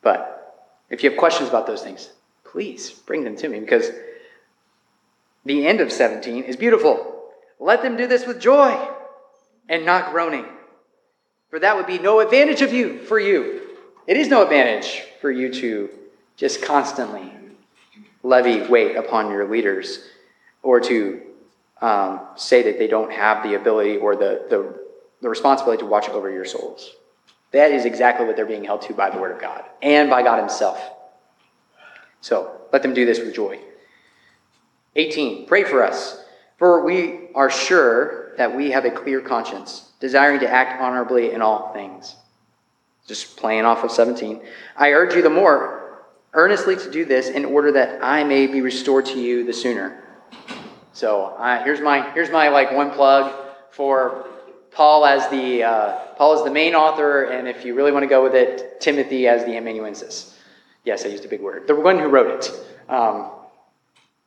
[0.00, 2.08] But if you have questions about those things,
[2.44, 3.90] please bring them to me because
[5.44, 7.24] the end of 17 is beautiful.
[7.58, 8.88] Let them do this with joy
[9.68, 10.46] and not groaning.
[11.50, 13.62] For that would be no advantage of you for you.
[14.06, 15.90] It is no advantage for you to
[16.36, 17.32] just constantly
[18.22, 20.04] levy weight upon your leaders
[20.68, 21.18] or to
[21.80, 24.78] um, say that they don't have the ability or the, the,
[25.22, 26.90] the responsibility to watch over your souls.
[27.52, 30.22] That is exactly what they're being held to by the Word of God and by
[30.22, 30.78] God Himself.
[32.20, 33.58] So let them do this with joy.
[34.94, 35.46] 18.
[35.46, 36.22] Pray for us,
[36.58, 41.40] for we are sure that we have a clear conscience, desiring to act honorably in
[41.40, 42.14] all things.
[43.06, 44.42] Just playing off of 17.
[44.76, 46.04] I urge you the more
[46.34, 50.04] earnestly to do this in order that I may be restored to you the sooner.
[50.98, 53.32] So uh, here's my here's my like one plug
[53.70, 54.26] for
[54.72, 58.08] Paul as the uh, Paul is the main author, and if you really want to
[58.08, 60.36] go with it, Timothy as the amanuensis.
[60.84, 61.68] Yes, I used a big word.
[61.68, 62.50] The one who wrote it.
[62.88, 63.30] Um,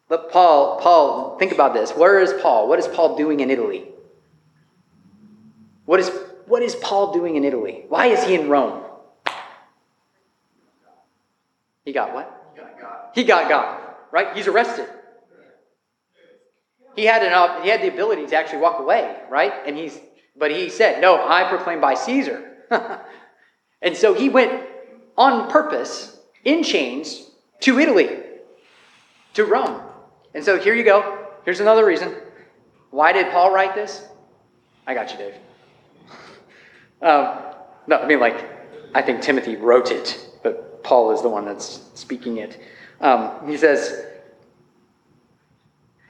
[0.07, 1.91] but Paul, Paul, think about this.
[1.91, 2.69] Where is Paul?
[2.69, 3.89] What is Paul doing in Italy?
[5.83, 6.09] What is
[6.45, 7.83] what is Paul doing in Italy?
[7.89, 8.81] Why is he in Rome?
[11.83, 12.53] He got what?
[12.55, 12.97] He got God.
[13.13, 13.81] He got God,
[14.13, 14.33] right?
[14.37, 14.87] He's arrested.
[16.95, 19.53] He had an he had the ability to actually walk away, right?
[19.65, 19.99] And he's
[20.35, 22.47] but he said, "No, I proclaim by Caesar."
[23.81, 24.67] and so he went
[25.17, 27.29] on purpose in chains
[27.61, 28.17] to Italy.
[29.33, 29.81] to Rome.
[30.33, 31.25] And so here you go.
[31.45, 32.15] Here's another reason.
[32.89, 34.03] Why did Paul write this?
[34.85, 35.35] I got you, Dave.
[37.01, 37.39] Um,
[37.87, 38.45] no, I mean, like,
[38.93, 42.61] I think Timothy wrote it, but Paul is the one that's speaking it.
[42.99, 44.05] Um, he says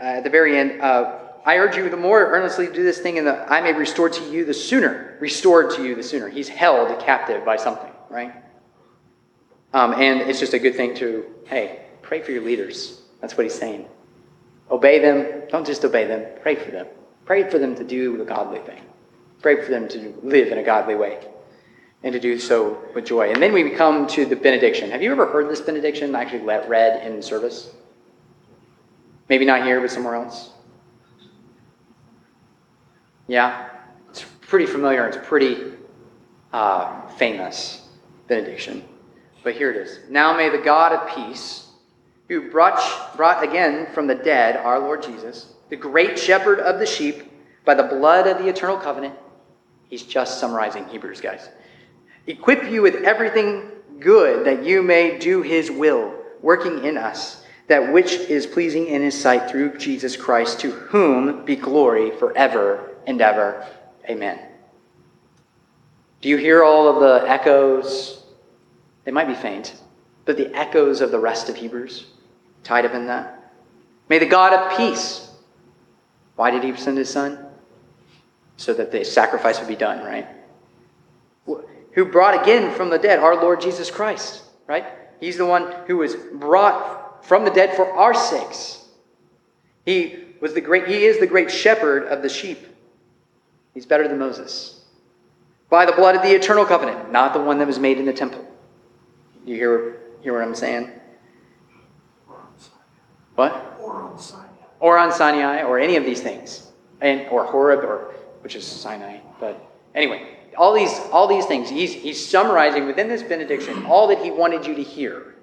[0.02, 3.00] uh, at the very end, uh, I urge you the more earnestly to do this
[3.00, 5.18] thing, and I may restore to you the sooner.
[5.20, 6.28] Restored to you the sooner.
[6.28, 8.34] He's held captive by something, right?
[9.74, 13.02] Um, and it's just a good thing to, hey, pray for your leaders.
[13.22, 13.88] That's what he's saying.
[14.70, 15.44] Obey them.
[15.50, 16.88] Don't just obey them, pray for them.
[17.26, 18.82] Pray for them to do the godly thing.
[19.42, 21.20] Pray for them to live in a godly way
[22.04, 23.32] and to do so with joy.
[23.32, 24.90] And then we come to the benediction.
[24.92, 27.72] Have you ever heard this benediction actually read in service?
[29.32, 30.50] Maybe not here, but somewhere else?
[33.30, 33.70] Yeah?
[34.10, 35.08] It's pretty familiar.
[35.08, 35.72] It's pretty
[36.52, 37.88] uh, famous
[38.28, 38.84] benediction.
[39.42, 40.02] But here it is.
[40.10, 41.70] Now may the God of peace,
[42.28, 46.86] who brought, brought again from the dead our Lord Jesus, the great shepherd of the
[46.86, 47.32] sheep,
[47.64, 49.16] by the blood of the eternal covenant,
[49.88, 51.48] he's just summarizing Hebrews, guys,
[52.28, 57.94] equip you with everything good that you may do his will, working in us that
[57.94, 63.22] which is pleasing in his sight through Jesus Christ, to whom be glory forever and
[63.22, 63.68] ever.
[64.10, 64.40] Amen.
[66.22, 68.24] Do you hear all of the echoes?
[69.06, 69.76] They might be faint,
[70.26, 72.06] but the echoes of the rest of Hebrews
[72.64, 73.54] tied up in that.
[74.10, 75.32] May the God of peace.
[76.36, 77.46] Why did he send his son?
[78.58, 80.28] So that the sacrifice would be done, right?
[81.94, 84.86] Who brought again from the dead our Lord Jesus Christ, right?
[85.20, 88.86] He's the one who was brought from the dead for our sakes.
[89.86, 92.60] He was the great he is the great shepherd of the sheep.
[93.74, 94.82] He's better than Moses.
[95.70, 98.14] By the blood of the eternal covenant, not the one that was made in the
[98.14, 98.46] temple.
[99.46, 100.92] You hear, hear what I'm saying?
[103.36, 103.78] What?
[103.80, 104.48] Or on Sinai.
[104.82, 106.68] Or on Sinai, or any of these things.
[107.00, 109.20] And, or Horeb, or which is Sinai.
[109.40, 114.20] But anyway, all these, all these things, he's, he's summarizing within this benediction all that
[114.20, 115.36] he wanted you to hear.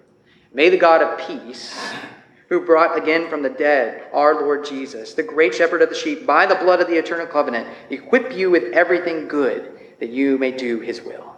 [0.53, 1.79] May the God of peace,
[2.49, 6.27] who brought again from the dead our Lord Jesus, the great shepherd of the sheep,
[6.27, 10.53] by the blood of the eternal covenant, equip you with everything good that you may
[10.53, 11.37] do his will,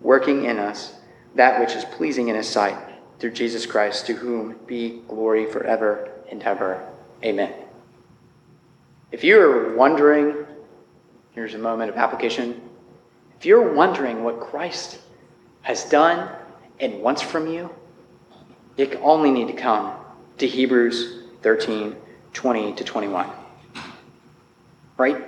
[0.00, 0.94] working in us
[1.34, 2.78] that which is pleasing in his sight
[3.18, 6.86] through Jesus Christ, to whom be glory forever and ever.
[7.24, 7.52] Amen.
[9.10, 10.46] If you're wondering,
[11.32, 12.60] here's a moment of application.
[13.38, 15.00] If you're wondering what Christ
[15.62, 16.30] has done
[16.78, 17.70] and wants from you,
[18.76, 19.94] you only need to come
[20.38, 21.96] to Hebrews 13
[22.32, 23.30] 20 to 21.
[24.98, 25.24] Right?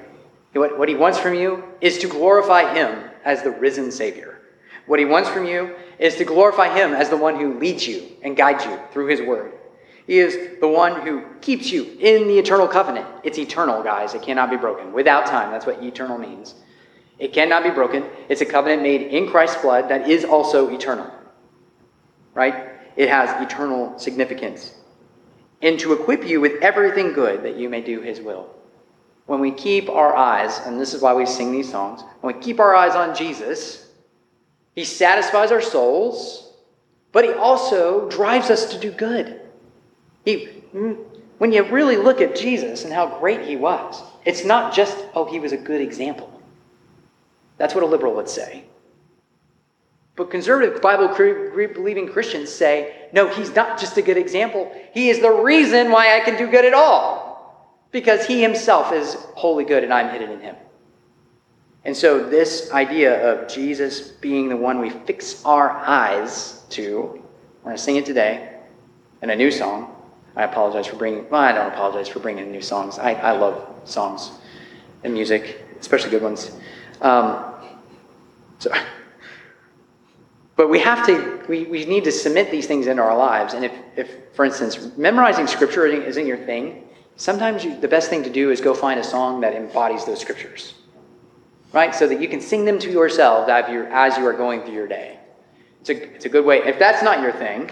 [0.53, 4.41] What, what he wants from you is to glorify him as the risen Savior.
[4.87, 8.09] What he wants from you is to glorify him as the one who leads you
[8.23, 9.53] and guides you through his word.
[10.07, 13.07] He is the one who keeps you in the eternal covenant.
[13.23, 14.15] It's eternal, guys.
[14.15, 14.93] It cannot be broken.
[14.93, 15.51] Without time.
[15.51, 16.55] That's what eternal means.
[17.19, 18.05] It cannot be broken.
[18.29, 21.11] It's a covenant made in Christ's blood that is also eternal.
[22.33, 22.68] Right?
[22.99, 24.75] It has eternal significance.
[25.63, 28.51] And to equip you with everything good that you may do his will.
[29.27, 32.43] When we keep our eyes, and this is why we sing these songs, when we
[32.43, 33.89] keep our eyes on Jesus,
[34.75, 36.53] he satisfies our souls,
[37.13, 39.43] but he also drives us to do good.
[40.25, 40.99] He, mm,
[41.39, 45.25] when you really look at Jesus and how great he was, it's not just, oh,
[45.25, 46.43] he was a good example.
[47.59, 48.65] That's what a liberal would say.
[50.19, 54.69] But conservative Bible believing Christians say, no, he's not just a good example.
[54.93, 57.87] He is the reason why I can do good at all.
[57.93, 60.57] Because he himself is wholly good and I'm hidden in him.
[61.85, 67.23] And so, this idea of Jesus being the one we fix our eyes to,
[67.63, 68.59] we're going to sing it today
[69.23, 69.95] in a new song.
[70.35, 72.99] I apologize for bringing, well, I don't apologize for bringing new songs.
[72.99, 74.33] I, I love songs
[75.05, 76.51] and music, especially good ones.
[77.01, 77.55] Um,
[78.59, 78.73] so,
[80.59, 83.55] but we have to, we, we need to submit these things into our lives.
[83.55, 88.25] And if, if for instance, memorizing scripture isn't your thing, sometimes you, the best thing
[88.25, 90.75] to do is go find a song that embodies those scriptures,
[91.73, 91.95] right?
[91.95, 94.75] So that you can sing them to yourself as you, as you are going through
[94.75, 95.21] your day.
[95.81, 96.57] It's a, it's a good way.
[96.59, 97.71] If that's not your thing,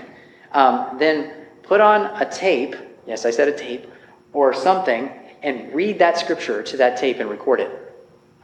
[0.52, 1.32] um, then
[1.64, 3.90] put on a tape, yes, I said a tape,
[4.32, 5.10] or something,
[5.42, 7.70] and read that scripture to that tape and record it.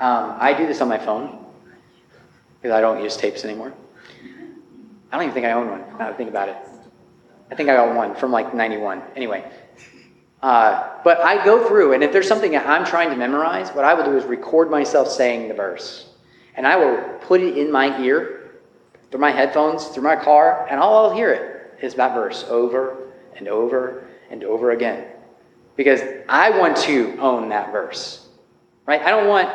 [0.01, 1.45] Um, I do this on my phone
[2.61, 3.73] because I don't use tapes anymore.
[5.13, 6.57] I don't even think I own one now I think about it.
[7.51, 9.03] I think I own one from like 91.
[9.15, 9.45] Anyway.
[10.43, 13.95] Uh, but I go through, and if there's something I'm trying to memorize, what I
[13.95, 16.09] will do is record myself saying the verse.
[16.57, 18.55] And I will put it in my ear,
[19.11, 23.13] through my headphones, through my car, and all I'll hear it is that verse over
[23.37, 25.07] and over and over again.
[25.77, 28.29] Because I want to own that verse,
[28.87, 29.01] right?
[29.01, 29.49] I don't want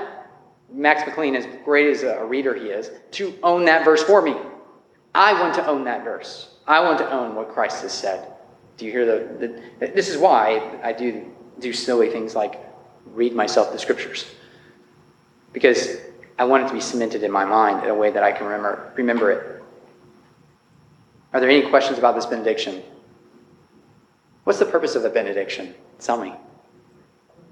[0.71, 4.35] Max McLean, as great as a reader he is, to own that verse for me.
[5.17, 6.49] I want to own that verse.
[6.67, 8.33] I want to own what Christ has said.
[8.77, 9.47] Do you hear the,
[9.79, 11.25] the this is why I do
[11.59, 12.63] do silly things like
[13.05, 14.25] read myself the scriptures.
[15.53, 15.97] Because
[16.37, 18.45] I want it to be cemented in my mind in a way that I can
[18.45, 19.63] remember remember it.
[21.33, 22.83] Are there any questions about this benediction?
[24.43, 25.73] What's the purpose of the benediction?
[25.99, 26.33] Tell me.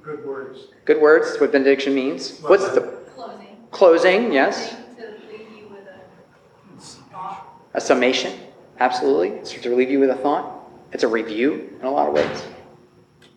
[0.03, 0.67] Good words.
[0.85, 2.39] Good words, what benediction means.
[2.41, 2.81] What's the
[3.15, 3.57] Closing.
[3.71, 4.31] closing?
[4.31, 4.69] Yes.
[4.97, 6.79] To leave you with a
[7.11, 7.55] thought.
[7.75, 8.39] A summation?
[8.79, 9.29] Absolutely.
[9.29, 10.51] It's to leave you with a thought.
[10.93, 12.43] It's a review in a lot of ways.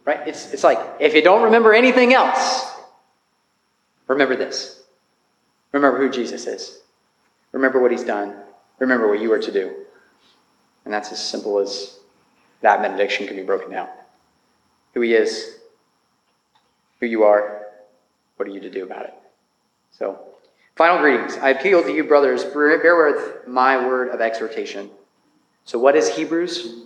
[0.04, 0.26] Right?
[0.26, 2.72] It's, it's like if you don't remember anything else,
[4.06, 4.82] remember this.
[5.72, 6.80] Remember who Jesus is.
[7.52, 8.36] Remember what he's done.
[8.78, 9.74] Remember what you are to do.
[10.84, 11.98] And that's as simple as
[12.60, 13.88] that benediction can be broken down.
[14.94, 15.58] Who he is,
[17.00, 17.66] who you are,
[18.36, 19.14] what are you to do about it?
[19.90, 20.18] So,
[20.78, 21.36] final greetings.
[21.36, 24.88] I appeal to you, brothers, bear with my word of exhortation.
[25.64, 26.84] So, what is Hebrews?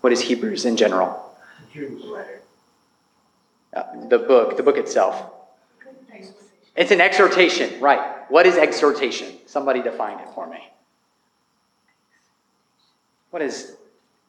[0.00, 1.36] What is Hebrews in general?
[3.72, 5.30] Uh, the book, the book itself.
[6.74, 8.30] It's an exhortation, right?
[8.30, 9.28] What is exhortation?
[9.46, 10.70] Somebody define it for me.
[13.28, 13.76] What is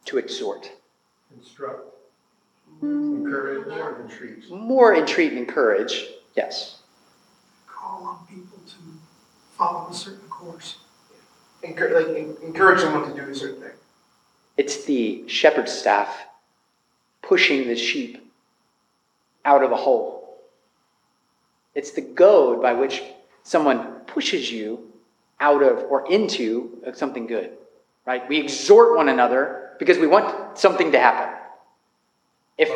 [0.06, 0.70] to exhort?
[1.38, 1.96] Instruct.
[2.82, 4.52] Encourage or entreat.
[4.52, 6.81] More entreat and encourage, yes.
[8.02, 8.76] Call on people to
[9.58, 10.78] follow a certain course.
[11.64, 13.72] Encour- like, en- encourage someone to do a certain thing.
[14.58, 16.26] It's the shepherd's staff
[17.22, 18.32] pushing the sheep
[19.46, 20.42] out of the hole.
[21.76, 23.04] It's the goad by which
[23.44, 24.92] someone pushes you
[25.40, 27.52] out of or into something good,
[28.06, 28.28] right?
[28.28, 31.38] We exhort one another because we want something to happen.
[32.58, 32.70] If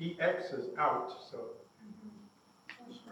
[0.00, 1.38] EX is out, so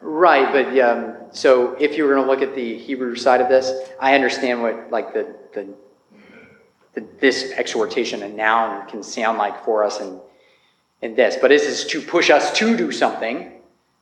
[0.01, 3.49] right, but um, so if you were going to look at the Hebrew side of
[3.49, 5.69] this, I understand what like the the,
[6.95, 10.21] the this exhortation a noun can sound like for us in
[11.01, 13.53] in this, but this is to push us to do something,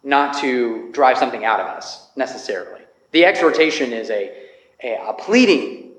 [0.02, 2.80] not to drive something out of us necessarily.
[3.10, 4.32] The exhortation is a,
[4.82, 5.92] a, a pleading.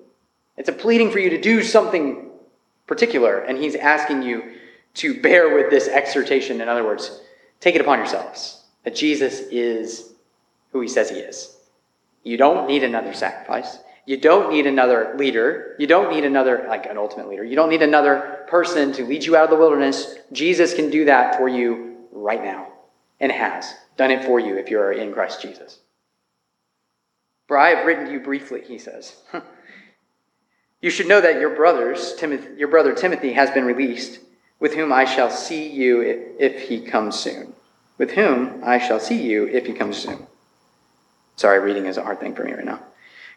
[0.58, 2.32] It's a pleading for you to do something
[2.88, 4.56] particular, and he's asking you
[4.96, 6.62] to bear with this exhortation.
[6.62, 7.22] In other words,
[7.60, 8.57] take it upon yourselves
[8.88, 10.14] that Jesus is
[10.72, 11.58] who he says he is.
[12.24, 13.80] You don't need another sacrifice.
[14.06, 15.76] You don't need another leader.
[15.78, 17.44] You don't need another, like an ultimate leader.
[17.44, 20.16] You don't need another person to lead you out of the wilderness.
[20.32, 22.70] Jesus can do that for you right now
[23.20, 25.80] and has done it for you if you're in Christ Jesus.
[27.50, 29.18] For I have written to you briefly, he says.
[30.82, 34.22] you should know that your brothers, Timothy, your brother Timothy has been released,
[34.62, 37.54] with whom I shall see you if he comes soon.
[37.98, 40.28] With whom I shall see you if he comes soon.
[41.36, 42.80] Sorry, reading is a hard thing for me right now.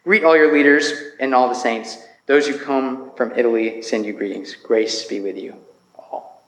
[0.05, 1.99] Greet all your leaders and all the saints.
[2.27, 4.55] Those who come from Italy send you greetings.
[4.55, 5.57] Grace be with you
[5.95, 6.43] all.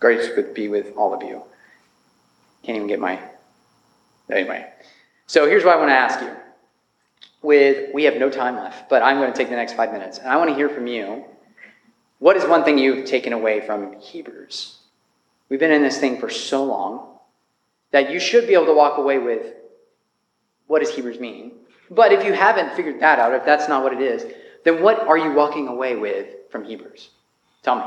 [0.00, 1.42] Grace be with all of you.
[2.62, 3.18] Can't even get my.
[4.30, 4.70] Anyway.
[5.26, 6.30] So here's what I want to ask you.
[7.42, 10.18] With we have no time left, but I'm going to take the next five minutes,
[10.18, 11.24] and I want to hear from you.
[12.18, 14.78] What is one thing you've taken away from Hebrews?
[15.48, 17.17] We've been in this thing for so long
[17.90, 19.54] that you should be able to walk away with
[20.66, 21.52] what does Hebrews mean?
[21.90, 24.30] But if you haven't figured that out, if that's not what it is,
[24.64, 27.08] then what are you walking away with from Hebrews?
[27.62, 27.84] Tell me.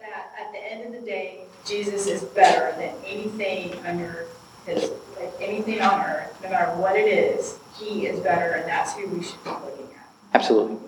[0.00, 4.26] That at the end of the day, Jesus is better than anything under
[4.66, 4.90] his,
[5.20, 9.06] like anything on earth, no matter what it is, he is better, and that's who
[9.08, 10.06] we should be looking at.
[10.32, 10.78] Absolutely.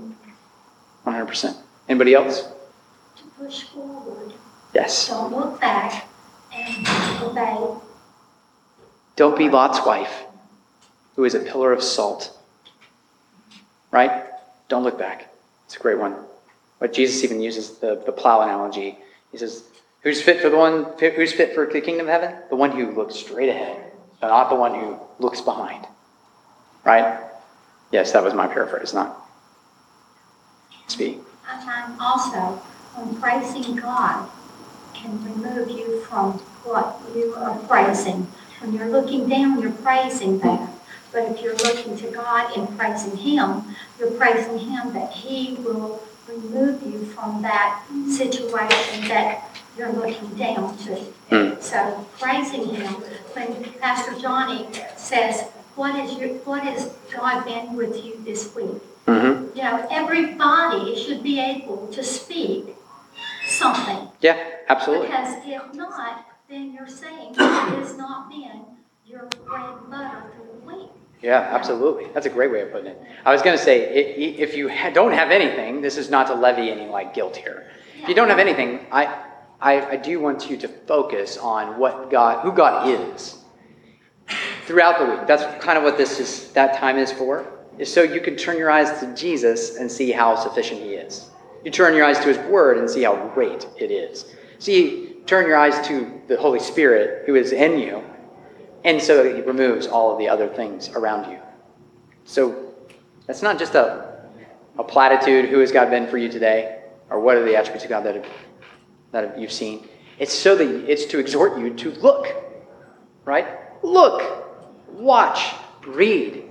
[1.06, 1.56] 100%.
[1.88, 2.48] Anybody else?
[3.16, 4.32] To push forward,
[4.74, 5.08] Yes.
[5.08, 6.08] don't look back,
[6.52, 6.86] and
[7.22, 7.85] obey.
[9.16, 10.24] Don't be Lot's wife,
[11.16, 12.36] who is a pillar of salt.
[13.90, 14.24] Right?
[14.68, 15.32] Don't look back.
[15.64, 16.16] It's a great one.
[16.78, 18.98] But Jesus even uses the, the plow analogy.
[19.32, 19.64] He says,
[20.02, 22.36] Who's fit for the one who's fit for the kingdom of heaven?
[22.48, 25.84] The one who looks straight ahead, but not the one who looks behind.
[26.84, 27.18] Right?
[27.90, 29.26] Yes, that was my paraphrase, not
[30.86, 31.20] speak.
[31.44, 32.60] Find also
[32.94, 34.28] when praising God
[34.94, 38.28] can remove you from what you are praising.
[38.60, 40.70] When you're looking down, you're praising that.
[41.12, 43.64] But if you're looking to God and praising Him,
[43.98, 49.48] you're praising Him that He will remove you from that situation that
[49.78, 50.96] you're looking down to.
[51.30, 51.60] Hmm.
[51.60, 52.94] So praising Him,
[53.34, 55.42] when Pastor Johnny says,
[55.76, 58.82] what is your, what has God been with you this week?
[59.06, 59.56] Mm-hmm.
[59.56, 62.74] You know, everybody should be able to speak
[63.46, 64.08] something.
[64.20, 65.06] Yeah, absolutely.
[65.06, 68.62] Because if not, then you're saying it has not been
[69.04, 70.90] your bread and butter for the week.
[71.22, 72.06] Yeah, absolutely.
[72.12, 73.02] That's a great way of putting it.
[73.24, 76.70] I was going to say, if you don't have anything, this is not to levy
[76.70, 77.70] any like guilt here.
[78.02, 79.24] If you don't have anything, I,
[79.60, 83.38] I, I do want you to focus on what God, who God is,
[84.66, 85.26] throughout the week.
[85.26, 86.52] That's kind of what this is.
[86.52, 87.52] That time is for.
[87.78, 91.30] Is so you can turn your eyes to Jesus and see how sufficient He is.
[91.64, 94.34] You turn your eyes to His Word and see how great it is.
[94.58, 98.02] See, turn your eyes to the Holy Spirit who is in you
[98.86, 101.40] and so it removes all of the other things around you.
[102.24, 102.72] So
[103.26, 104.28] that's not just a,
[104.78, 106.82] a platitude, who has God been for you today?
[107.10, 108.26] Or what are the attributes of God that, have,
[109.10, 109.88] that have, you've seen?
[110.20, 112.28] It's so that it's to exhort you to look,
[113.24, 113.48] right?
[113.82, 114.22] Look,
[114.92, 115.54] watch,
[115.84, 116.44] read,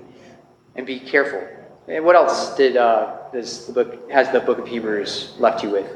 [0.76, 1.42] and be careful.
[1.88, 5.70] And what else did uh, this the book has the book of Hebrews left you
[5.70, 5.90] with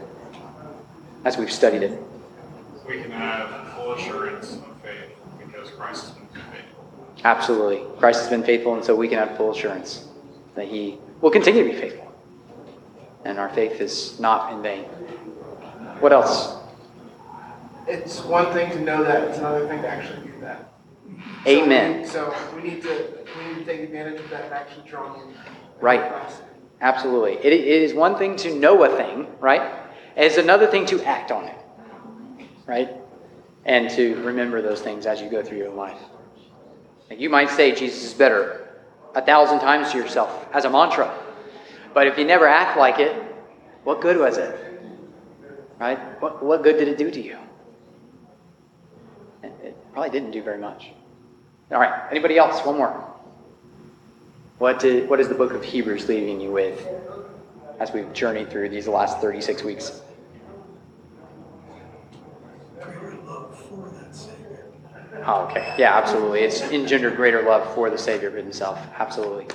[1.25, 2.08] as we've studied it?
[2.89, 7.21] We can have full assurance of faith because Christ has been faithful.
[7.23, 7.99] Absolutely.
[7.99, 10.07] Christ has been faithful, and so we can have full assurance
[10.55, 12.11] that He will continue to be faithful.
[13.25, 14.85] And our faith is not in vain.
[15.99, 16.55] What else?
[17.87, 20.71] It's one thing to know that, it's another thing to actually do that.
[21.43, 22.01] So Amen.
[22.01, 25.13] we- So we need to, we need to take advantage of that and actually draw
[25.21, 25.33] in.
[25.79, 26.11] Right.
[26.81, 27.33] Absolutely.
[27.33, 29.61] It, it is one thing to know a thing, right?
[30.15, 31.55] It's another thing to act on it,
[32.69, 32.95] right?
[33.65, 35.99] And to remember those things as you go through your life.
[37.09, 38.67] Like, You might say Jesus is better
[39.15, 41.11] a thousand times to yourself as a mantra,
[41.93, 43.15] but if you never act like it,
[43.83, 44.55] what good was it?
[45.79, 45.97] Right?
[46.21, 47.37] What, what good did it do to you?
[49.41, 50.91] It, it probably didn't do very much.
[51.71, 52.03] All right.
[52.11, 52.63] Anybody else?
[52.65, 53.05] One more.
[54.57, 56.85] What, did, what is the book of Hebrews leaving you with
[57.79, 60.01] as we've journeyed through these last 36 weeks?
[62.81, 64.71] Greater love for that Savior.
[65.25, 65.75] Oh, okay.
[65.77, 66.41] Yeah, absolutely.
[66.41, 68.79] It's engendered greater love for the Savior himself.
[68.97, 69.47] Absolutely.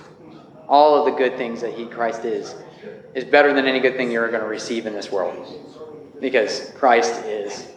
[0.68, 2.54] All of the good things that he, Christ is,
[3.14, 6.16] is better than any good thing you're going to receive in this world.
[6.20, 7.68] Because Christ is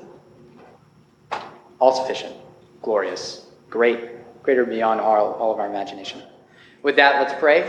[1.80, 2.36] all sufficient,
[2.82, 6.22] glorious, great, greater beyond all, all of our imagination.
[6.84, 7.64] With that, let's pray.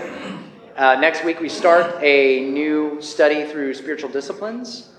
[0.76, 4.90] Uh, next week, we start a new study through spiritual disciplines.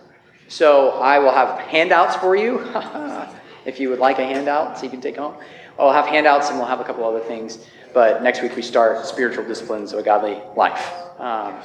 [0.50, 2.60] So I will have handouts for you
[3.70, 5.36] if you would like a handout so you can take home.
[5.78, 7.66] I'll have handouts and we'll have a couple other things.
[7.94, 10.92] But next week we start spiritual disciplines of a godly life.
[11.20, 11.56] Um,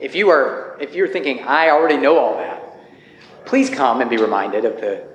[0.00, 2.62] if you are if you're thinking I already know all that,
[3.46, 5.06] please come and be reminded of the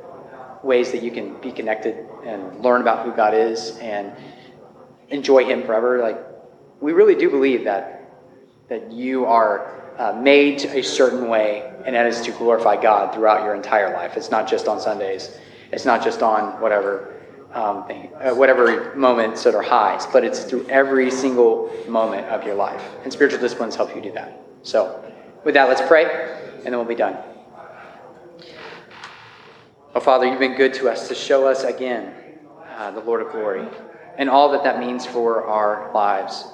[0.64, 4.12] ways that you can be connected and learn about who God is and
[5.10, 6.02] enjoy Him forever.
[6.02, 6.20] Like
[6.80, 7.98] we really do believe that
[8.70, 13.44] that you are uh, made a certain way, and that is to glorify God throughout
[13.44, 14.16] your entire life.
[14.16, 15.38] It's not just on Sundays.
[15.72, 17.16] It's not just on whatever
[17.54, 22.44] um, thing, uh, whatever moments that are highs, but it's through every single moment of
[22.44, 22.84] your life.
[23.04, 24.42] And spiritual disciplines help you do that.
[24.64, 25.04] So,
[25.44, 26.06] with that, let's pray,
[26.58, 27.18] and then we'll be done.
[29.96, 32.14] Oh, Father, you've been good to us to show us again
[32.78, 33.68] uh, the Lord of glory
[34.20, 36.46] and all that that means for our lives.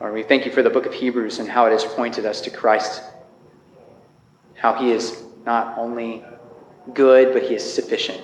[0.00, 2.40] Lord, we thank you for the book of Hebrews and how it has pointed us
[2.42, 3.02] to Christ.
[4.54, 6.24] How he is not only
[6.94, 8.20] good, but he is sufficient.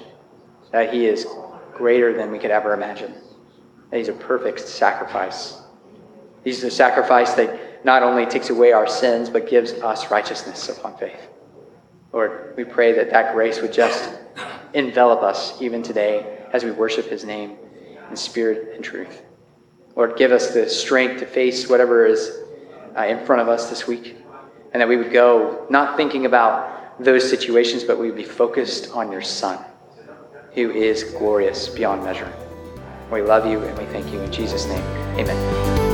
[0.72, 1.26] That he is
[1.74, 3.14] greater than we could ever imagine.
[3.90, 5.61] That he's a perfect sacrifice.
[6.44, 10.96] He's a sacrifice that not only takes away our sins, but gives us righteousness upon
[10.96, 11.28] faith.
[12.12, 14.11] Lord, we pray that that grace would just
[14.74, 17.57] envelop us even today as we worship his name
[18.11, 19.22] in spirit and truth.
[19.94, 22.38] Lord, give us the strength to face whatever is
[22.96, 24.16] uh, in front of us this week,
[24.72, 28.90] and that we would go not thinking about those situations, but we would be focused
[28.92, 29.59] on your Son,
[30.55, 32.32] who is glorious beyond measure.
[33.11, 34.82] We love you and we thank you in Jesus' name.
[35.18, 35.86] Amen.